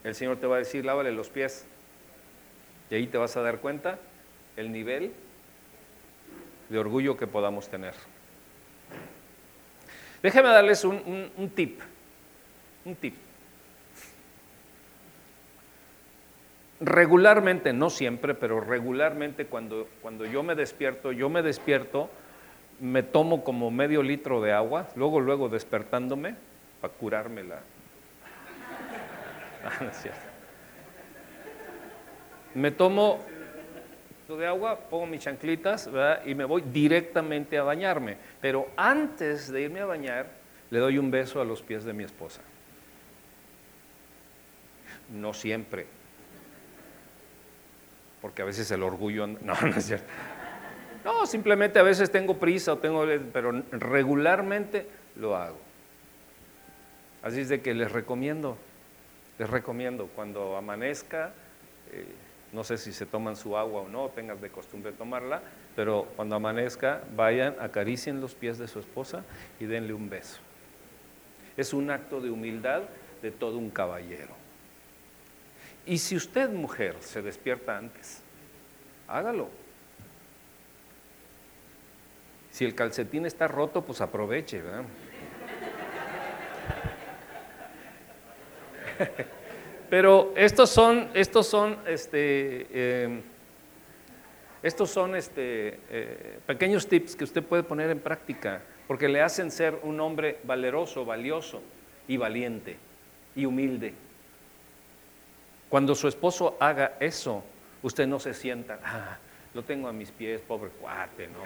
[0.04, 1.66] el Señor te va a decir, lávale los pies.
[2.90, 3.98] Y ahí te vas a dar cuenta
[4.56, 5.12] el nivel
[6.72, 7.94] de orgullo que podamos tener.
[10.22, 11.80] Déjenme darles un, tip,
[12.84, 13.14] un tip.
[16.80, 22.10] regularmente, no siempre, pero regularmente cuando, cuando yo me despierto, yo me despierto,
[22.80, 26.34] me tomo como medio litro de agua, luego, luego despertándome
[26.80, 27.60] para curarme la...
[29.64, 29.90] Ah, no.
[32.60, 33.20] Me tomo
[34.36, 35.88] de agua, pongo mis chanclitas
[36.24, 38.16] y me voy directamente a bañarme.
[38.40, 40.26] Pero antes de irme a bañar,
[40.70, 42.40] le doy un beso a los pies de mi esposa.
[45.10, 45.86] No siempre,
[48.22, 49.26] porque a veces el orgullo...
[49.42, 50.06] No, no es cierto.
[51.04, 53.04] No, simplemente a veces tengo prisa o tengo...
[53.32, 55.58] Pero regularmente lo hago.
[57.22, 58.56] Así es de que les recomiendo,
[59.38, 61.32] les recomiendo cuando amanezca,
[61.92, 62.06] eh,
[62.52, 65.40] no sé si se toman su agua o no, tengas de costumbre tomarla,
[65.74, 69.24] pero cuando amanezca, vayan, acaricien los pies de su esposa
[69.58, 70.40] y denle un beso.
[71.56, 72.82] Es un acto de humildad
[73.22, 74.34] de todo un caballero.
[75.86, 78.22] Y si usted, mujer, se despierta antes,
[79.08, 79.48] hágalo.
[82.50, 84.84] Si el calcetín está roto, pues aproveche, ¿verdad?
[89.92, 93.20] Pero estos son, estos son, este, eh,
[94.62, 99.50] estos son este, eh, pequeños tips que usted puede poner en práctica, porque le hacen
[99.50, 101.60] ser un hombre valeroso, valioso
[102.08, 102.78] y valiente
[103.36, 103.92] y humilde.
[105.68, 107.44] Cuando su esposo haga eso,
[107.82, 109.18] usted no se sienta, ah,
[109.52, 111.40] lo tengo a mis pies, pobre cuate, no,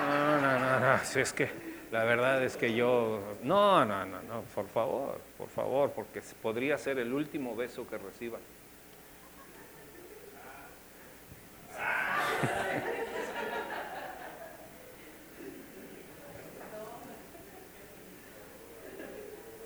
[0.00, 4.22] no, no, no, no, si es que la verdad es que yo, no, no, no,
[4.22, 8.38] no, por favor, por favor, porque podría ser el último beso que reciba.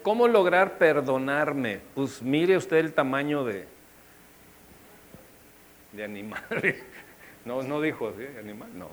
[0.02, 1.80] ¿Cómo lograr perdonarme?
[1.94, 3.66] Pues mire usted el tamaño de,
[5.92, 6.42] de animal.
[7.44, 8.24] No, no dijo, ¿sí?
[8.38, 8.88] Animal, no.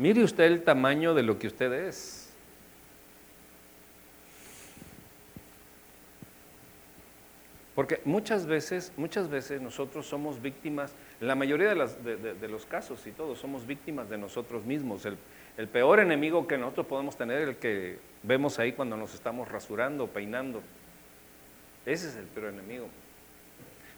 [0.00, 2.32] Mire usted el tamaño de lo que usted es.
[7.74, 13.10] Porque muchas veces, muchas veces nosotros somos víctimas, en la mayoría de, los casos y
[13.10, 15.04] todos, somos víctimas de nosotros mismos.
[15.04, 15.18] El,
[15.58, 19.48] el peor enemigo que nosotros podemos tener es el que vemos ahí cuando nos estamos
[19.48, 20.62] rasurando, peinando.
[21.84, 22.88] Ese es el peor enemigo.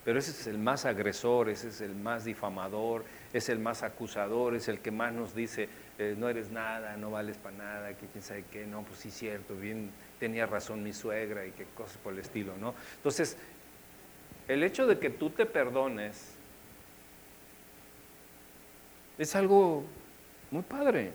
[0.05, 4.55] Pero ese es el más agresor, ese es el más difamador, es el más acusador,
[4.57, 5.69] es el que más nos dice,
[6.17, 9.55] no eres nada, no vales para nada, que quién sabe qué, no, pues sí, cierto,
[9.55, 12.75] bien, tenía razón mi suegra y qué cosas por el estilo, ¿no?
[12.97, 13.37] Entonces,
[14.49, 16.35] el hecho de que tú te perdones
[19.19, 19.85] es algo
[20.51, 21.13] muy padre.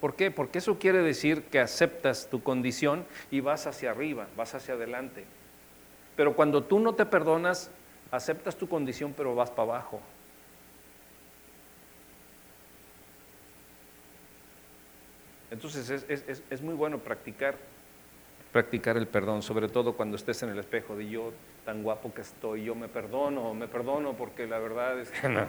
[0.00, 0.30] ¿Por qué?
[0.30, 5.24] Porque eso quiere decir que aceptas tu condición y vas hacia arriba, vas hacia adelante.
[6.16, 7.70] Pero cuando tú no te perdonas,
[8.10, 10.00] aceptas tu condición pero vas para abajo.
[15.58, 16.04] Entonces
[16.50, 17.56] es, muy bueno practicar,
[18.52, 21.32] practicar el perdón, sobre todo cuando estés en el espejo de yo
[21.64, 25.48] tan guapo que estoy, yo me perdono, me perdono porque la verdad es que no.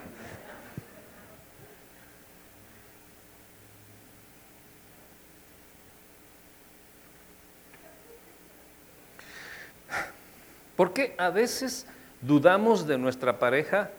[10.75, 11.85] Porque a veces
[12.19, 13.91] dudamos de nuestra pareja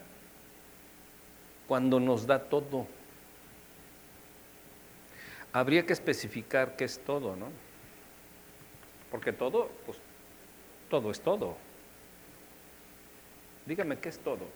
[1.69, 2.89] cuando nos da todo.
[5.53, 7.49] Habría que especificar qué es todo, ¿no?
[9.11, 9.99] Porque todo, pues
[10.89, 11.57] todo es todo.
[13.67, 14.47] Dígame, ¿qué es todo?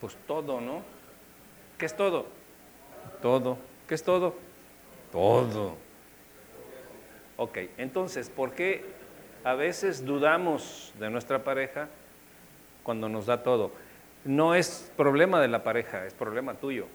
[0.00, 0.82] Pues todo, ¿no?
[1.78, 2.26] ¿Qué es todo?
[3.22, 3.58] Todo.
[3.88, 4.34] ¿Qué es todo?
[5.12, 5.76] Todo.
[7.36, 8.84] Ok, entonces, ¿por qué
[9.44, 11.88] a veces dudamos de nuestra pareja
[12.82, 13.70] cuando nos da todo.
[14.24, 16.86] No es problema de la pareja, es problema tuyo.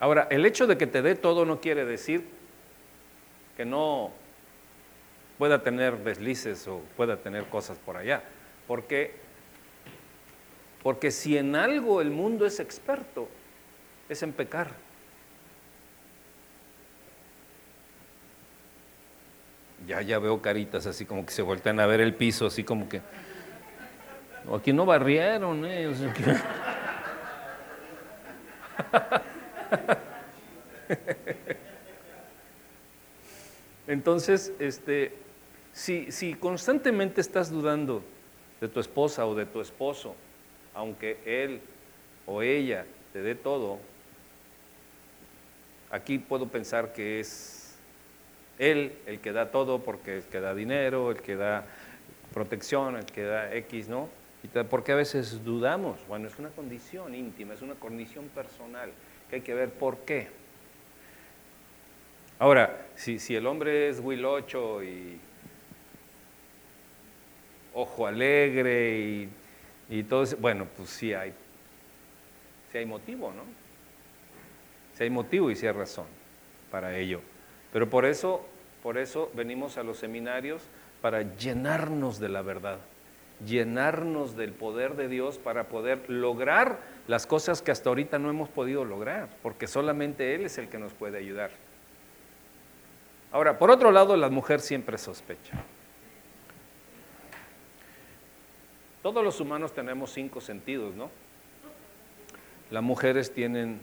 [0.00, 2.24] Ahora, el hecho de que te dé todo no quiere decir
[3.56, 4.10] que no
[5.38, 8.22] pueda tener deslices o pueda tener cosas por allá.
[8.66, 9.14] Porque,
[10.82, 13.28] porque si en algo el mundo es experto,
[14.08, 14.72] es en pecar.
[19.86, 22.88] Ya, ya veo caritas así como que se voltean a ver el piso, así como
[22.88, 23.02] que.
[24.54, 25.90] Aquí no barrieron, ¿eh?
[33.86, 35.12] Entonces, este,
[35.74, 38.00] Si, si constantemente estás dudando
[38.60, 40.14] de tu esposa o de tu esposo,
[40.72, 41.60] aunque él
[42.26, 43.80] o ella te dé todo,
[45.90, 47.76] aquí puedo pensar que es
[48.60, 51.66] él el que da todo porque el que da dinero, el que da
[52.32, 54.08] protección, el que da X, ¿no?
[54.70, 55.98] Porque a veces dudamos.
[56.06, 58.90] Bueno, es una condición íntima, es una condición personal
[59.28, 60.28] que hay que ver por qué.
[62.38, 65.18] Ahora, si, si el hombre es huilocho y
[67.72, 69.28] ojo alegre y,
[69.88, 71.32] y todo eso, bueno, pues sí hay,
[72.70, 73.42] sí hay motivo, ¿no?
[74.96, 76.06] Sí hay motivo y sí hay razón
[76.70, 77.20] para ello.
[77.72, 78.44] Pero por eso,
[78.82, 80.62] por eso venimos a los seminarios
[81.00, 82.78] para llenarnos de la verdad,
[83.44, 88.48] llenarnos del poder de Dios para poder lograr las cosas que hasta ahorita no hemos
[88.48, 91.50] podido lograr, porque solamente Él es el que nos puede ayudar.
[93.32, 95.54] Ahora, por otro lado, la mujer siempre sospecha.
[99.02, 101.10] Todos los humanos tenemos cinco sentidos, ¿no?
[102.70, 103.80] Las mujeres tienen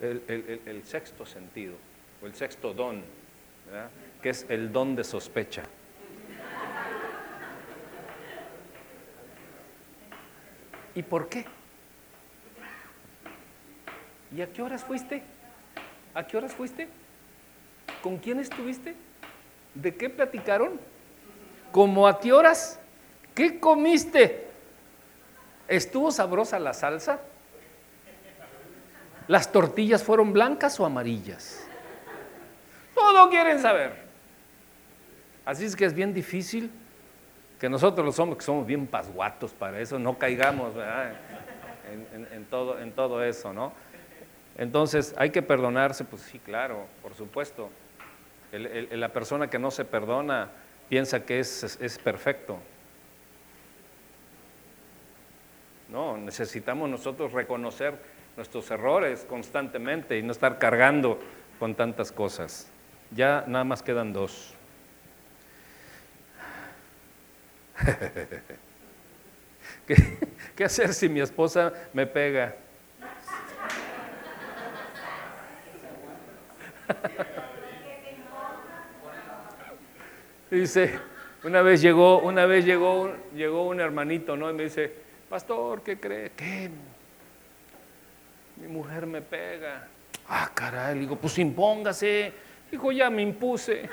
[0.00, 1.74] el, sexto sentido,
[2.22, 3.02] o el sexto don,
[4.22, 5.62] que es el don de sospecha.
[10.94, 11.44] ¿Y por qué?
[14.36, 15.22] ¿Y a qué horas fuiste?
[16.14, 16.88] ¿A qué horas fuiste?
[18.02, 18.94] ¿Con quién estuviste?
[19.74, 20.80] ¿De qué platicaron?
[21.72, 22.80] ¿Cómo a qué horas?
[23.34, 24.48] ¿Qué comiste?
[25.68, 27.20] ¿Estuvo sabrosa la salsa?
[29.28, 31.64] ¿Las tortillas fueron blancas o amarillas?
[32.94, 33.94] Todo quieren saber.
[35.44, 36.70] Así es que es bien difícil
[37.60, 40.72] que nosotros los hombres que somos bien pasguatos para eso, no caigamos
[42.32, 43.72] En, todo, en todo eso, ¿no?
[44.56, 47.70] Entonces, hay que perdonarse, pues sí, claro, por supuesto.
[48.52, 50.50] la persona que no se perdona
[50.88, 52.58] piensa que es, es perfecto.
[55.90, 57.98] No, necesitamos nosotros reconocer
[58.36, 61.18] nuestros errores constantemente y no estar cargando
[61.58, 62.70] con tantas cosas.
[63.10, 64.54] Ya nada más quedan dos.
[70.56, 72.54] ¿Qué, hacer si mi esposa me pega?
[80.50, 80.98] Dice,
[81.44, 84.50] una vez llegó, una vez llegó, llegó un hermanito, ¿no?
[84.50, 84.92] Y me dice,
[85.28, 86.32] pastor, ¿qué cree?
[86.36, 86.68] ¿Qué?
[88.56, 89.86] Mi mujer me pega.
[90.28, 92.32] Ah, caray, le digo, pues impóngase.
[92.70, 93.88] Dijo, ya me impuse.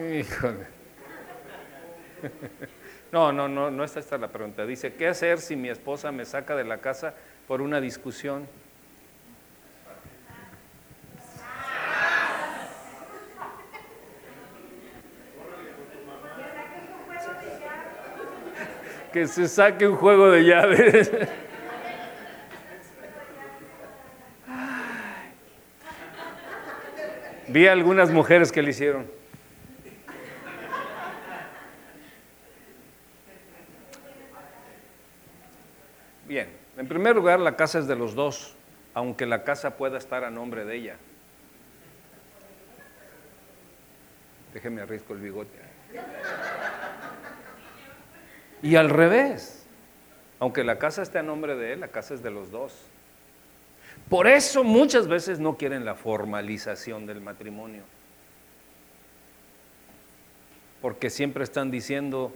[0.00, 0.66] Híjole.
[3.12, 4.64] No, no, no, no está esta la pregunta.
[4.64, 7.12] Dice, ¿qué hacer si mi esposa me saca de la casa
[7.48, 8.46] por una discusión?
[19.12, 21.10] que se saque un juego de llaves.
[27.48, 29.18] Vi algunas mujeres que le hicieron.
[36.30, 36.46] Bien,
[36.76, 38.56] en primer lugar la casa es de los dos,
[38.94, 40.96] aunque la casa pueda estar a nombre de ella.
[44.52, 45.56] Déjeme arrisco el bigote.
[48.60, 49.64] Y al revés,
[50.40, 52.74] aunque la casa esté a nombre de él, la casa es de los dos.
[54.08, 57.84] Por eso muchas veces no quieren la formalización del matrimonio.
[60.82, 62.32] Porque siempre están diciendo,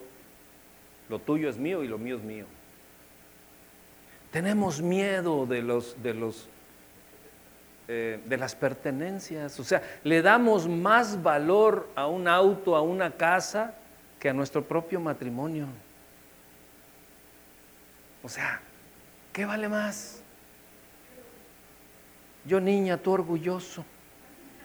[1.08, 2.46] lo tuyo es mío y lo mío es mío.
[4.34, 6.48] Tenemos miedo de los, de los
[7.86, 9.60] eh, de las pertenencias.
[9.60, 13.74] O sea, le damos más valor a un auto, a una casa,
[14.18, 15.68] que a nuestro propio matrimonio.
[18.24, 18.60] O sea,
[19.32, 20.20] ¿qué vale más?
[22.44, 23.84] Yo niña, tú orgulloso.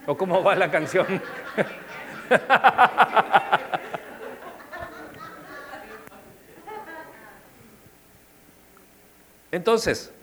[0.07, 1.05] ¿O cómo va la canción?
[9.52, 10.14] Entonces,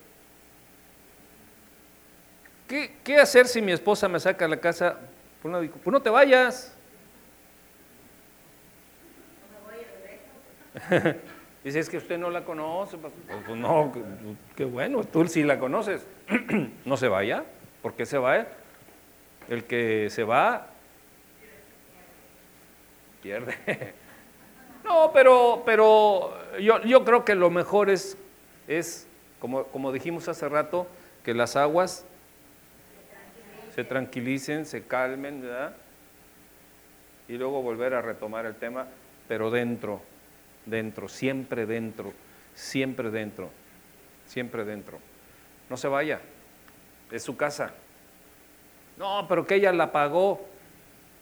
[2.69, 4.99] ¿qué, hacer si mi esposa me saca a la casa?
[5.43, 6.73] Pues, pues no te vayas.
[11.65, 12.97] Dice, es que usted no la conoce.
[12.99, 13.13] Pues,
[13.47, 13.93] pues no,
[14.55, 16.07] qué bueno, tú sí la conoces.
[16.85, 17.45] no se vaya.
[17.83, 18.47] ¿Por qué se va?
[19.49, 20.69] El que se va
[23.27, 23.57] pierde.
[24.85, 28.17] no, pero, pero yo, yo, creo que lo mejor es,
[28.69, 29.09] es
[29.41, 30.87] como, como dijimos hace rato,
[31.25, 32.05] que las aguas
[33.75, 35.75] se tranquilicen, se calmen, ¿verdad?
[37.29, 38.87] Y luego volver a retomar el tema,
[39.29, 40.01] pero dentro,
[40.65, 42.13] dentro, siempre dentro,
[42.55, 43.51] siempre dentro,
[44.27, 44.99] siempre dentro.
[45.69, 46.21] No se vaya,
[47.11, 47.73] es su casa.
[48.97, 50.47] No, pero que ella la pagó.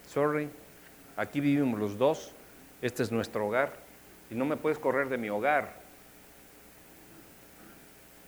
[0.06, 0.48] Sorry,
[1.16, 2.32] aquí vivimos los dos,
[2.82, 3.72] este es nuestro hogar
[4.30, 5.83] y no me puedes correr de mi hogar.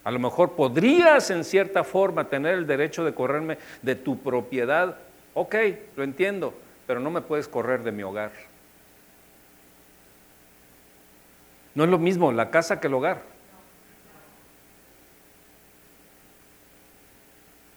[0.07, 4.99] A lo mejor podrías en cierta forma tener el derecho de correrme de tu propiedad.
[5.35, 5.57] Ok,
[5.97, 6.55] lo entiendo,
[6.87, 8.31] pero no me puedes correr de mi hogar.
[11.75, 13.21] No es lo mismo la casa que el hogar.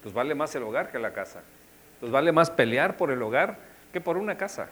[0.04, 1.42] Pues vale más el hogar que la casa.
[2.00, 3.58] Pues vale más pelear por el hogar
[3.92, 4.70] que por una casa.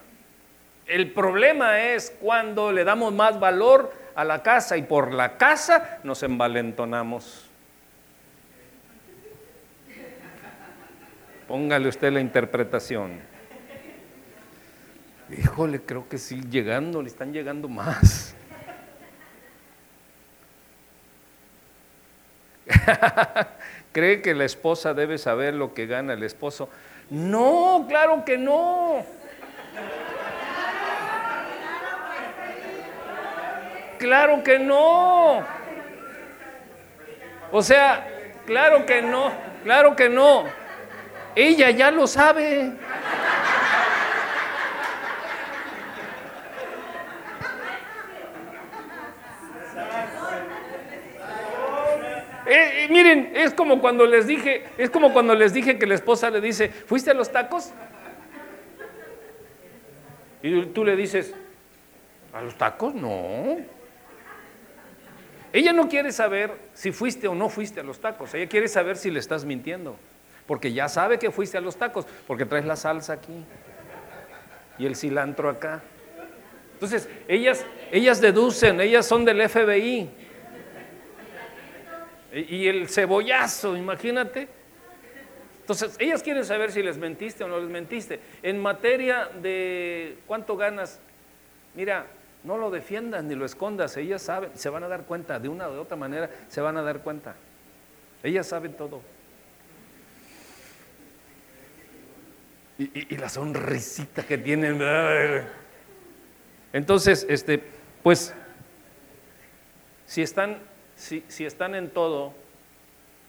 [0.86, 5.98] El problema es cuando le damos más valor a la casa y por la casa
[6.04, 7.47] nos envalentonamos.
[11.48, 13.22] Póngale usted la interpretación.
[15.30, 18.36] Híjole, creo que sí, llegando, le están llegando más.
[23.92, 26.70] ¿Cree que la esposa debe saber lo que gana el esposo?
[27.10, 29.06] No, claro que no.
[33.98, 35.46] Claro que no.
[37.52, 38.08] O sea,
[38.46, 39.32] claro que no,
[39.64, 40.67] claro que no.
[41.38, 42.72] Ella ya lo sabe.
[52.48, 55.94] Eh, eh, miren, es como cuando les dije, es como cuando les dije que la
[55.94, 57.72] esposa le dice, ¿fuiste a los tacos?
[60.42, 61.36] Y tú le dices,
[62.34, 62.96] ¿a los tacos?
[62.96, 63.58] No.
[65.54, 68.98] Ella no quiere saber si fuiste o no fuiste a los tacos, ella quiere saber
[68.98, 70.00] si le estás mintiendo
[70.48, 73.46] porque ya sabe que fuiste a los tacos, porque traes la salsa aquí
[74.80, 75.82] y el cilantro acá.
[76.74, 80.10] Entonces, ellas, ellas deducen, ellas son del FBI.
[82.34, 84.48] Y el cebollazo, imagínate.
[85.62, 88.20] Entonces, ellas quieren saber si les mentiste o no les mentiste.
[88.44, 91.00] En materia de cuánto ganas,
[91.76, 92.06] mira,
[92.44, 95.68] no lo defiendas ni lo escondas, ellas saben, se van a dar cuenta, de una
[95.68, 97.36] o de otra manera se van a dar cuenta.
[98.24, 99.02] Ellas saben todo.
[102.78, 104.80] Y, la sonrisita que tienen.
[106.74, 107.62] Entonces, este,
[108.04, 108.34] pues,
[110.06, 110.60] si están,
[110.96, 112.34] si, si están en todo,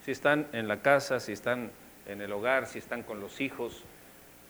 [0.04, 1.70] si están en la casa, si están
[2.06, 3.84] en el hogar, si están con los hijos,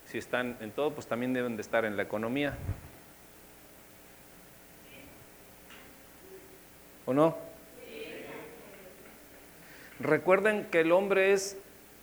[0.06, 2.56] si están en todo, pues también deben de estar en la economía.
[7.06, 7.38] ¿O no?
[10.00, 11.56] Recuerden que el hombre es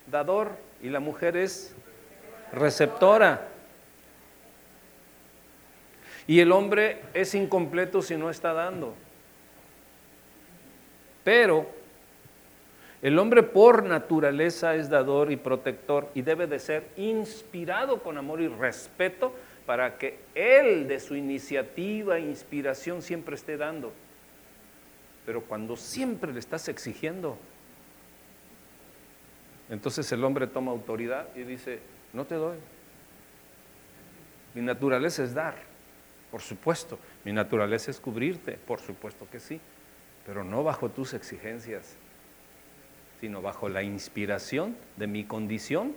[0.07, 1.74] dador y la mujer es
[2.51, 3.47] receptora.
[6.27, 8.95] Y el hombre es incompleto si no está dando.
[11.23, 11.67] Pero
[13.01, 18.41] el hombre por naturaleza es dador y protector y debe de ser inspirado con amor
[18.41, 19.33] y respeto
[19.65, 23.91] para que él de su iniciativa e inspiración siempre esté dando.
[25.25, 27.37] Pero cuando siempre le estás exigiendo,
[29.69, 31.79] entonces el hombre toma autoridad y dice,
[32.15, 32.57] no te doy.
[34.53, 35.55] Mi naturaleza es dar,
[36.31, 36.97] por supuesto.
[37.25, 39.59] Mi naturaleza es cubrirte, por supuesto que sí.
[40.25, 41.97] Pero no bajo tus exigencias,
[43.19, 45.93] sino bajo la inspiración de mi condición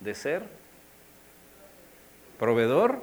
[0.00, 0.42] de ser
[2.38, 3.02] proveedor,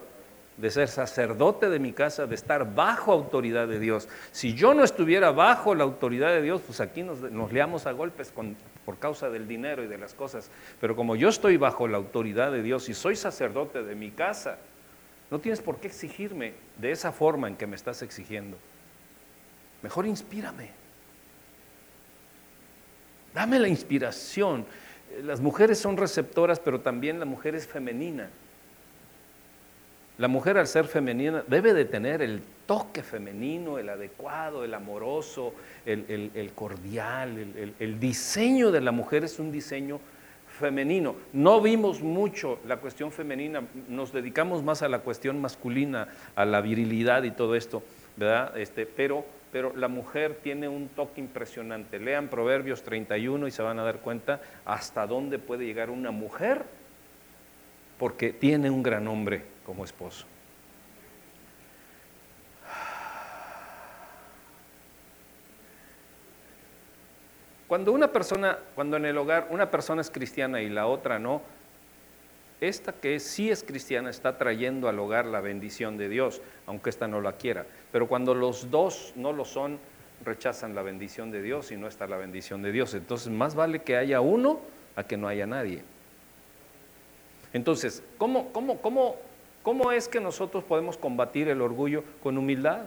[0.57, 4.09] de ser sacerdote de mi casa, de estar bajo autoridad de Dios.
[4.31, 7.21] Si yo no estuviera bajo la autoridad de Dios, pues aquí nos,
[7.51, 8.57] leamos a golpes con
[8.89, 10.49] por causa del dinero y de las cosas.
[10.81, 14.57] Pero como yo estoy bajo la autoridad de Dios y soy sacerdote de mi casa,
[15.29, 18.57] no tienes por qué exigirme de esa forma en que me estás exigiendo.
[19.83, 20.71] Mejor inspírame.
[23.35, 24.65] Dame la inspiración.
[25.21, 28.31] Las mujeres son receptoras, pero también la mujer es femenina.
[30.19, 35.53] La mujer al ser femenina debe de tener el toque femenino, el adecuado, el amoroso,
[35.85, 37.37] el, cordial,
[37.79, 40.01] el, diseño de la mujer es un diseño
[40.59, 41.15] femenino.
[41.31, 46.59] No vimos mucho la cuestión femenina, nos dedicamos más a la cuestión masculina, a la
[46.59, 47.81] virilidad y todo esto,
[48.17, 48.57] ¿verdad?
[48.57, 51.97] Este, pero, pero la mujer tiene un toque impresionante.
[51.97, 56.65] Lean Proverbios 31 y se van a dar cuenta hasta dónde puede llegar una mujer
[57.97, 60.25] porque tiene un gran hombre como esposo.
[67.67, 71.43] Cuando una persona, cuando en el hogar una persona es cristiana y la otra no,
[72.59, 77.07] esta que sí es cristiana está trayendo al hogar la bendición de Dios, aunque esta
[77.07, 77.67] no la quiera.
[77.91, 79.77] Pero cuando los dos no lo son,
[80.25, 82.95] rechazan la bendición de Dios y no está la bendición de Dios.
[82.95, 84.61] Entonces, más vale que haya uno
[84.95, 85.83] a que no haya nadie.
[87.53, 89.28] Entonces, ¿cómo, cómo, cómo,
[89.69, 92.03] cómo es que nosotros podemos combatir el orgullo?
[92.23, 92.85] Con humildad,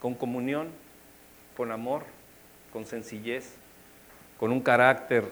[0.00, 0.68] con comunión,
[1.56, 2.04] con amor,
[2.72, 3.56] con sencillez,
[4.38, 5.24] con un carácter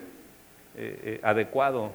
[0.74, 1.92] eh, eh, adecuado.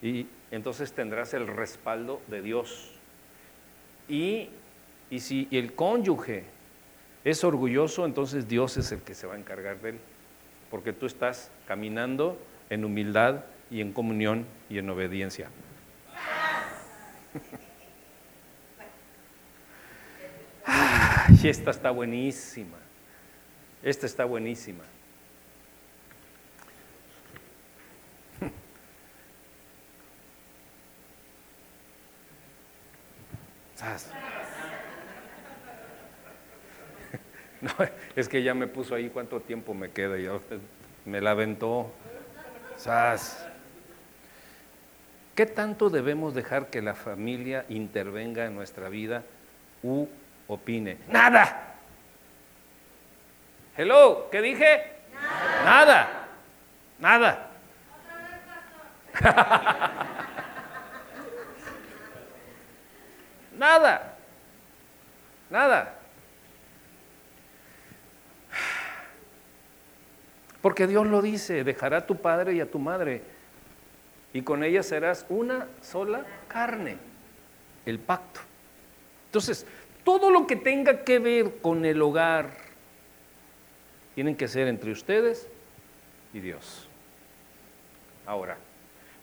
[0.00, 2.92] Y entonces tendrás el respaldo de Dios.
[4.08, 4.48] Y,
[5.10, 6.44] y si el cónyuge
[7.24, 9.98] es orgulloso, entonces Dios es el que se va a encargar de él,
[10.70, 12.38] porque tú estás caminando
[12.68, 15.50] en humildad y en comunión y en obediencia.
[21.42, 22.76] Y esta está buenísima.
[23.82, 24.84] Esta está buenísima.
[37.60, 37.70] No,
[38.16, 40.26] es que ya me puso ahí cuánto tiempo me queda y
[41.04, 41.92] me la aventó.
[45.34, 49.24] ¿Qué tanto debemos dejar que la familia intervenga en nuestra vida
[49.82, 50.06] u
[50.50, 50.98] opine?
[51.08, 51.74] Nada.
[53.76, 54.82] Hello, ¿qué dije?
[55.64, 56.26] Nada.
[56.98, 57.46] Nada.
[63.56, 64.16] Nada.
[65.50, 65.94] Nada.
[70.60, 73.22] Porque Dios lo dice, dejará a tu padre y a tu madre,
[74.32, 76.98] y con ella serás una sola carne,
[77.86, 78.40] el pacto.
[79.26, 79.66] Entonces,
[80.04, 82.50] todo lo que tenga que ver con el hogar,
[84.14, 85.48] tienen que ser entre ustedes
[86.32, 86.88] y Dios.
[88.26, 88.56] Ahora,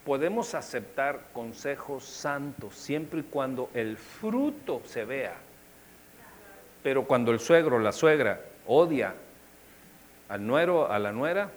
[0.05, 5.35] podemos aceptar consejos santos siempre y cuando el fruto se vea.
[6.83, 9.13] Pero cuando el suegro o la suegra odia
[10.29, 11.49] al nuero, a la nuera.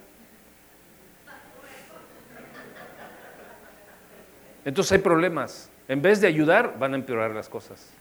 [4.65, 5.69] Entonces hay problemas.
[5.87, 7.93] En vez de ayudar, van a empeorar las cosas.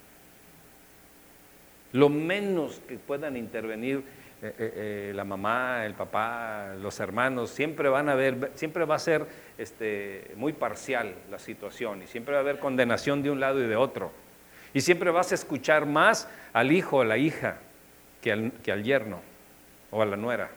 [1.93, 4.05] Lo menos que puedan intervenir
[4.43, 4.72] eh, eh,
[5.09, 9.26] eh, la mamá, el papá, los hermanos, siempre van a ver, siempre va a ser
[9.59, 13.66] este, muy parcial la situación y siempre va a haber condenación de un lado y
[13.66, 14.12] de otro.
[14.72, 17.59] Y siempre vas a escuchar más al hijo o la hija
[18.22, 19.20] que que al yerno
[19.91, 20.51] o a la nuera.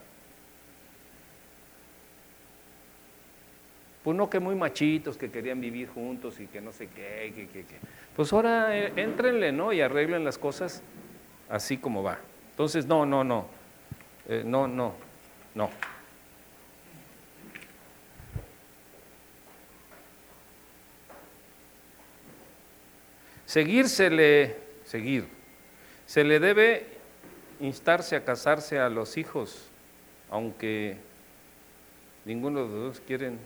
[4.03, 7.47] Pues no que muy machitos que querían vivir juntos y que no sé qué, que,
[7.47, 7.75] que, que.
[8.15, 9.73] Pues ahora éntrenle, ¿no?
[9.73, 10.83] Y arreglen las cosas
[11.49, 12.19] así como va.
[12.51, 13.47] Entonces, no, no, no.
[14.27, 14.93] Eh, no, no,
[15.55, 15.69] no.
[23.45, 25.27] Seguir se le, seguir,
[26.07, 26.87] se le debe
[27.59, 29.69] instarse a casarse a los hijos,
[30.31, 30.97] aunque
[32.25, 33.37] ninguno de los dos quieren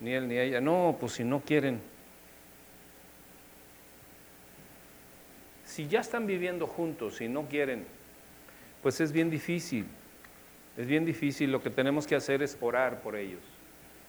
[0.00, 0.60] ni él ni ella.
[0.60, 1.80] No, pues si no quieren.
[5.72, 7.86] Si ya están viviendo juntos y no quieren,
[8.82, 9.86] pues es bien difícil.
[10.76, 11.50] Es bien difícil.
[11.50, 13.40] Lo que tenemos que hacer es orar por ellos.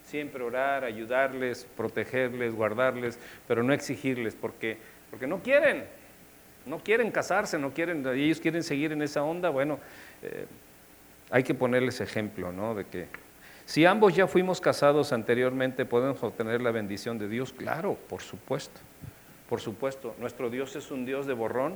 [0.04, 4.78] Siempre orar, ayudarles, protegerles, guardarles, pero no exigirles porque,
[5.10, 5.86] porque no quieren.
[6.66, 9.50] No quieren casarse, no quieren, ellos quieren seguir en esa onda.
[9.50, 9.80] Bueno,
[10.22, 10.46] eh,
[11.32, 12.76] hay que ponerles ejemplo, ¿no?
[12.76, 13.08] De que
[13.66, 17.54] si ambos ya fuimos casados anteriormente, ¿podemos obtener la bendición de Dios?
[17.54, 18.82] Claro, por supuesto.
[19.54, 21.76] Por supuesto, nuestro Dios es un Dios de borrón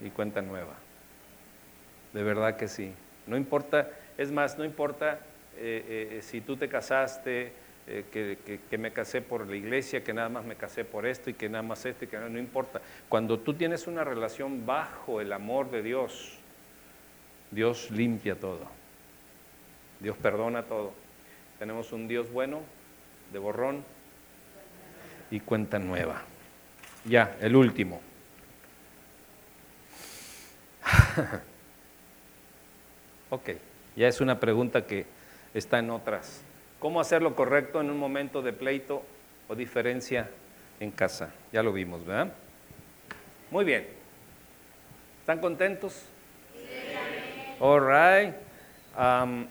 [0.00, 0.74] y cuenta nueva.
[2.12, 2.92] De verdad que sí.
[3.26, 5.18] No importa, es más, no importa
[5.56, 7.52] eh, eh, si tú te casaste,
[7.88, 8.04] eh,
[8.70, 11.48] que, me casé por la iglesia, que nada más me casé por esto y que
[11.48, 12.80] nada más esto que no importa.
[13.08, 16.38] Cuando tú tienes una relación bajo el amor de Dios,
[17.50, 18.68] Dios limpia todo.
[19.98, 20.92] Dios perdona todo.
[21.58, 22.60] Tenemos un Dios bueno,
[23.32, 23.84] de borrón
[25.32, 26.22] y cuenta nueva.
[27.04, 28.00] Ya, el último.
[33.30, 33.50] ok,
[33.96, 35.06] ya es una pregunta que
[35.54, 36.42] está en otras.
[36.78, 39.02] ¿Cómo hacer lo correcto en un momento de pleito
[39.48, 40.28] o diferencia
[40.80, 41.32] en casa?
[41.52, 42.34] Ya lo vimos, ¿verdad?
[43.50, 43.86] Muy bien.
[45.20, 46.04] ¿Están contentos?
[46.54, 46.60] Sí.
[47.60, 48.34] All right.
[48.98, 49.46] Um,